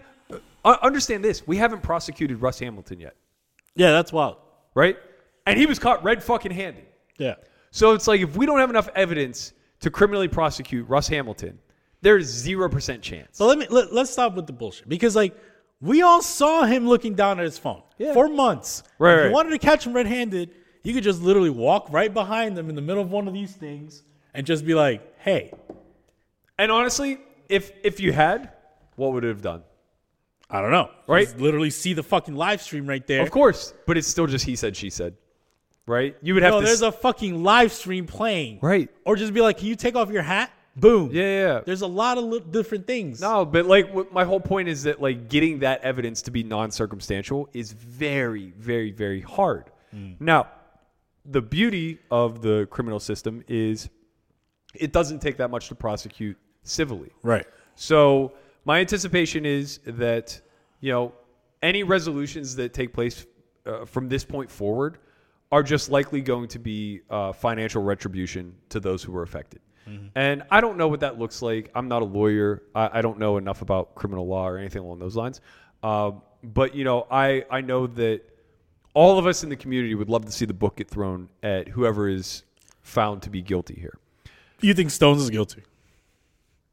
[0.63, 1.45] Uh, understand this.
[1.47, 3.15] We haven't prosecuted Russ Hamilton yet,
[3.75, 4.37] yeah, that's wild.
[4.75, 4.95] right?
[5.47, 6.85] And he was caught red fucking handed.
[7.17, 7.35] Yeah,
[7.71, 11.57] So it's like if we don't have enough evidence to criminally prosecute Russ Hamilton,
[12.01, 13.37] there's zero percent chance.
[13.37, 15.35] So let me let, let's stop with the bullshit because like
[15.81, 17.81] we all saw him looking down at his phone
[18.13, 18.83] for months.
[18.99, 19.31] Right, If you right.
[19.33, 20.51] wanted to catch him red-handed,
[20.83, 23.53] you could just literally walk right behind them in the middle of one of these
[23.53, 24.03] things
[24.33, 25.51] and just be like, "Hey,
[26.57, 27.19] And honestly,
[27.49, 28.51] if if you had,
[28.95, 29.63] what would it have done?
[30.49, 30.89] I don't know.
[31.07, 31.25] Right?
[31.25, 33.21] Just literally see the fucking live stream right there.
[33.21, 35.15] Of course, but it's still just he said she said,
[35.87, 36.15] right?
[36.21, 36.65] You would have No, to.
[36.65, 38.59] there's a fucking live stream playing.
[38.61, 38.89] right.
[39.05, 40.51] Or just be like, can you take off your hat?
[40.75, 41.09] Boom.
[41.11, 41.59] Yeah, yeah, yeah.
[41.65, 43.19] There's a lot of li- different things.
[43.21, 47.49] No, but like my whole point is that like getting that evidence to be non-circumstantial
[47.53, 49.65] is very, very, very hard.
[49.95, 50.15] Mm.
[50.19, 50.47] Now,
[51.25, 53.89] the beauty of the criminal system is
[54.73, 57.11] it doesn't take that much to prosecute civilly.
[57.23, 57.45] Right.
[57.75, 58.33] So
[58.65, 60.39] my anticipation is that
[60.79, 61.13] you know
[61.61, 63.25] any resolutions that take place
[63.65, 64.97] uh, from this point forward
[65.51, 69.59] are just likely going to be uh, financial retribution to those who were affected.
[70.15, 71.69] And I don't know what that looks like.
[71.75, 72.63] I'm not a lawyer.
[72.73, 75.41] I, I don't know enough about criminal law or anything along those lines.
[75.83, 78.21] Um, but you know, I I know that
[78.93, 81.67] all of us in the community would love to see the book get thrown at
[81.69, 82.43] whoever is
[82.81, 83.97] found to be guilty here
[84.61, 85.63] You think Stones is guilty?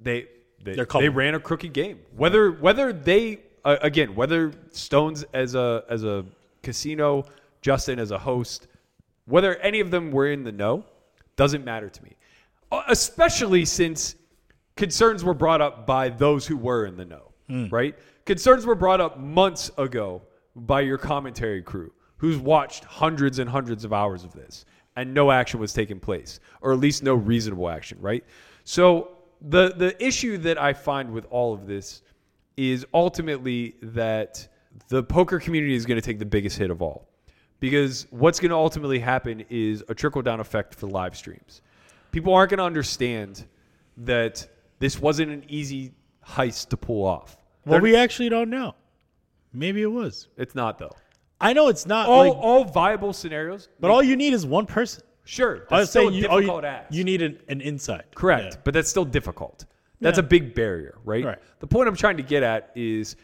[0.00, 0.26] they
[0.62, 2.00] they, they ran a crooked game.
[2.16, 6.24] Whether whether they uh, again whether Stones as a as a
[6.62, 7.24] casino,
[7.62, 8.66] Justin as a host,
[9.26, 10.84] whether any of them were in the know,
[11.36, 12.12] doesn't matter to me.
[12.72, 14.16] Uh, Especially since
[14.76, 17.30] concerns were brought up by those who were in the know,
[17.70, 17.94] right?
[18.24, 20.20] Concerns were brought up months ago
[20.56, 24.64] by your commentary crew, who's watched hundreds and hundreds of hours of this,
[24.96, 28.24] and no action was taking place, or at least no reasonable action, right?
[28.64, 29.10] So
[29.40, 32.02] the the issue that I find with all of this
[32.56, 34.46] is ultimately that
[34.88, 37.08] the poker community is going to take the biggest hit of all.
[37.60, 41.62] Because what's going to ultimately happen is a trickle down effect for live streams.
[42.12, 43.44] People aren't going to understand
[43.96, 44.46] that
[44.78, 45.92] this wasn't an easy
[46.24, 47.36] heist to pull off.
[47.64, 48.74] Well, They're- we actually don't know.
[49.52, 50.28] Maybe it was.
[50.36, 50.94] it's not though.
[51.40, 52.08] I know it's not.
[52.08, 55.04] All like, all viable scenarios, but all you need is one person.
[55.24, 56.92] sure, I that's was still saying you, difficult you, ask.
[56.94, 58.04] you need an, an inside.
[58.14, 58.60] Correct, Yeah.
[58.64, 59.66] but that's still difficult.
[60.00, 60.24] That's Yeah.
[60.24, 61.24] a big barrier, right?
[61.24, 61.38] Right.
[61.60, 63.16] The point I'm trying to get at is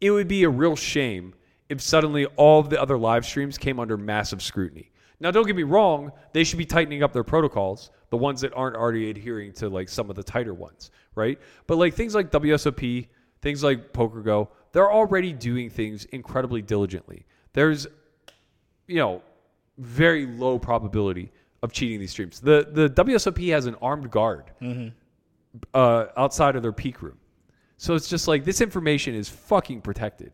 [0.00, 1.34] it would be a real shame
[1.68, 4.90] if suddenly all the other live streams came under massive scrutiny.
[5.20, 8.52] Now, don't get me wrong, they should be tightening up their protocols, the ones that
[8.54, 11.38] aren't already adhering to like some of the tighter ones, right?
[11.66, 13.06] But like things like WSOP,
[13.42, 17.26] things like PokerGo, they're already doing things incredibly diligently.
[17.52, 17.86] There's
[18.90, 19.22] you know,
[19.78, 21.30] very low probability
[21.62, 22.40] of cheating these streams.
[22.40, 24.50] The the WSOP has an armed guard
[25.74, 27.18] uh, outside of their peak room,
[27.76, 30.32] so it's just like this information is fucking protected.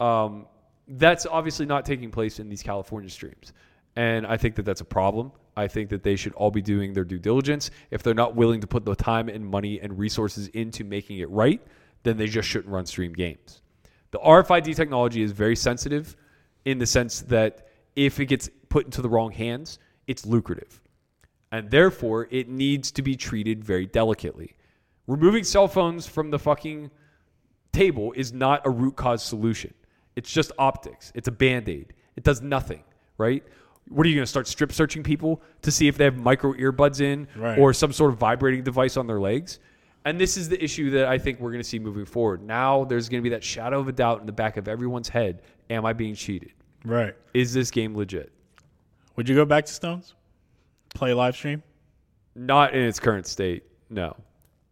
[0.00, 0.46] Um,
[0.88, 3.52] that's obviously not taking place in these California streams,
[3.94, 5.32] and I think that that's a problem.
[5.54, 7.70] I think that they should all be doing their due diligence.
[7.90, 11.28] If they're not willing to put the time and money and resources into making it
[11.28, 11.60] right,
[12.04, 13.60] then they just shouldn't run stream games.
[14.12, 16.16] The RFID technology is very sensitive
[16.64, 20.80] in the sense that if it gets put into the wrong hands, it's lucrative.
[21.50, 24.54] And therefore, it needs to be treated very delicately.
[25.06, 26.90] Removing cell phones from the fucking
[27.72, 29.74] table is not a root cause solution.
[30.16, 31.12] It's just optics.
[31.14, 31.94] It's a band aid.
[32.16, 32.82] It does nothing,
[33.18, 33.42] right?
[33.88, 36.52] What are you going to start strip searching people to see if they have micro
[36.52, 37.58] earbuds in Right.
[37.58, 39.58] or some sort of vibrating device on their legs?
[40.04, 42.42] And this is the issue that I think we're going to see moving forward.
[42.42, 45.08] Now there's going to be that shadow of a doubt in the back of everyone's
[45.08, 45.42] head.
[45.72, 46.52] Am I being cheated?
[46.84, 47.14] Right.
[47.32, 48.30] Is this game legit?
[49.16, 50.14] Would you go back to Stones?
[50.94, 51.62] Play live stream?
[52.34, 54.14] Not in its current state, no.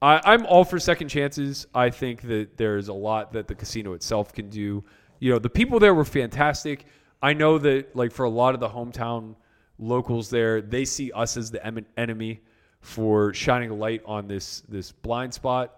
[0.03, 1.67] I, I'm all for second chances.
[1.75, 4.85] I think that there's a lot that the casino itself can do.
[5.21, 6.85] You know, the people there were fantastic.
[7.23, 9.37] I know that, like, for a lot of the hometown
[9.79, 12.41] locals there, they see us as the em- enemy
[12.81, 15.75] for shining a light on this this blind spot,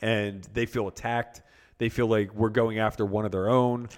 [0.00, 1.42] and they feel attacked.
[1.76, 3.88] They feel like we're going after one of their own.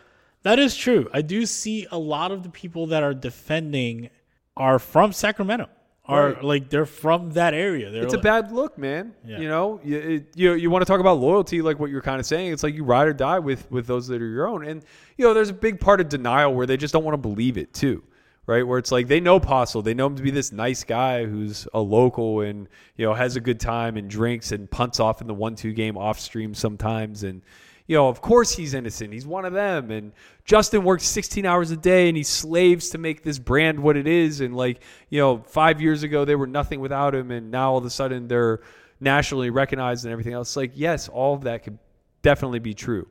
[0.47, 1.11] That is true.
[1.13, 4.11] I do see a lot of the people that are defending
[4.57, 5.69] are from Sacramento.
[6.09, 6.45] Are Right.
[6.45, 7.91] like they're from that area.
[7.91, 9.13] They're It's a bad look, man.
[9.27, 9.41] Yeah.
[9.41, 12.21] You know, you it, you, you want to talk about loyalty, like what you're kind
[12.21, 12.53] of saying.
[12.53, 14.85] It's like you ride or die with with those that are your own, and
[15.17, 17.59] you know, there's a big part of denial where they just don't want to believe
[17.59, 18.05] it too,
[18.47, 18.65] right?
[18.65, 21.67] Where it's like they know Postle, they know him to be this nice guy who's
[21.75, 25.27] a local and you know has a good time and drinks and punts off in
[25.27, 27.43] the one two game off stream sometimes, and
[27.87, 29.13] you know, of course he's innocent.
[29.13, 29.91] He's one of them.
[29.91, 30.13] And
[30.45, 34.07] Justin works 16 hours a day and he slaves to make this brand what it
[34.07, 34.41] is.
[34.41, 37.79] And like, you know, five years ago they were nothing without him, and now all
[37.79, 38.61] of a sudden they're
[39.01, 40.57] nationally recognized and everything else.
[40.57, 41.79] Like, yes, all of that could
[42.23, 43.09] definitely be true.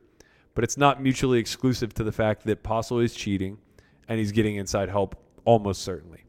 [0.54, 3.58] But it's not mutually exclusive to the fact that Postle is cheating
[4.08, 6.24] and he's getting inside help almost certainly.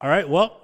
[0.00, 0.28] All right.
[0.28, 0.62] Well,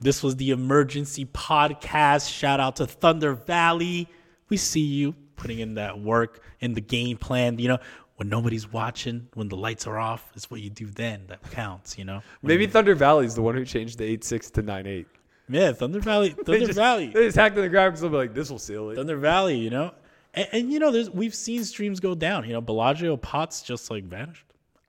[0.00, 2.32] this was the emergency podcast.
[2.32, 4.08] Shout out to Thunder Valley.
[4.48, 7.58] We see you putting in that work in the game plan.
[7.58, 7.78] You know,
[8.16, 11.98] when nobody's watching, when the lights are off, it's what you do then that counts.
[11.98, 15.06] You know, Maybe Thunder Valley's the one who changed the 8 6 to 9 8.
[15.48, 18.00] Yeah, Thunder Valley, They Thunder just, Valley, They just hacked in the graphics.
[18.00, 18.96] They'll be like, this will seal it.
[18.96, 19.58] Thunder Valley.
[19.58, 19.92] You know,
[20.34, 22.46] and, and you know, there's we've seen streams go down.
[22.46, 24.46] You know, Bellagio pots just like vanished.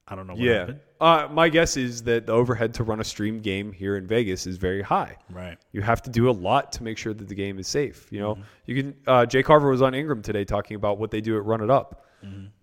[0.08, 0.60] I don't know what Yeah.
[0.60, 0.80] happened.
[1.04, 4.48] Uh, my guess is that the overhead to run a stream game here in Vegas
[4.48, 5.18] is very high.
[5.30, 5.58] Right.
[5.74, 8.08] You have to do a lot to make sure that the game is safe.
[8.10, 8.38] You know,
[8.68, 8.96] you can.
[9.06, 11.70] Uh, Jay Carver was on Ingram today talking about what they do at Run It
[11.70, 12.06] Up,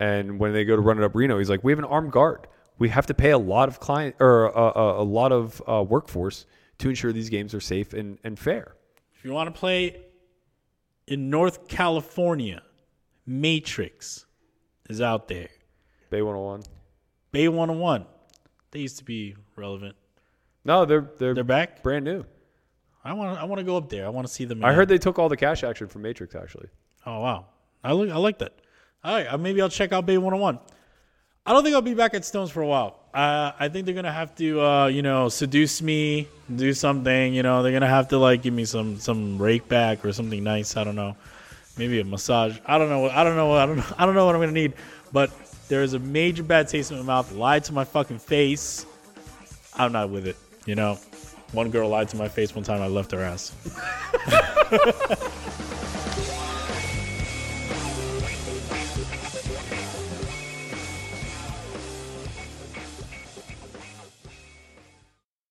[0.01, 2.13] and when they go to Run It Up Reno, he's like, "We have an armed
[2.13, 2.47] guard.
[2.79, 5.83] We have to pay a lot of client or uh, uh, a lot of uh,
[5.87, 6.47] workforce
[6.79, 8.75] to ensure these games are safe and, and fair."
[9.17, 10.01] If you want to play
[11.07, 12.63] in North California,
[13.27, 14.25] Matrix
[14.89, 15.51] is out there.
[16.09, 16.63] Bay 101.
[17.33, 18.07] Bay 101.
[18.73, 19.97] They used to be relevant.
[20.65, 21.83] No, they're they're, They're back.
[21.83, 22.25] brand new.
[23.03, 23.39] I want.
[23.39, 24.05] I want to go up there.
[24.07, 24.63] I want to see them.
[24.63, 24.77] I again.
[24.77, 26.69] heard they took all the cash action from Matrix actually.
[27.07, 27.47] Oh wow,
[27.83, 28.11] I look.
[28.11, 28.53] I like that.
[29.03, 30.59] All right, uh, maybe I'll check out Bay 101.
[31.47, 33.01] I don't think I'll be back at Stones for a while.
[33.15, 37.33] Uh, I think they're gonna have to, uh, you know, seduce me, do something.
[37.33, 40.45] You know, they're gonna have to like give me some some rake back or something
[40.45, 40.77] nice.
[40.77, 41.17] I don't know,
[41.79, 42.59] maybe a massage.
[42.67, 43.09] I don't know.
[43.09, 43.53] I don't know.
[43.55, 43.85] I don't know.
[43.97, 44.75] I don't know what I'm gonna need.
[45.11, 45.31] But
[45.71, 47.33] there is a major bad taste in my mouth.
[47.33, 48.85] Lied to my fucking face.
[49.75, 50.37] I'm not with it.
[50.67, 50.99] You know,
[51.53, 52.83] one girl lied to my face one time.
[52.83, 53.53] I left her ass.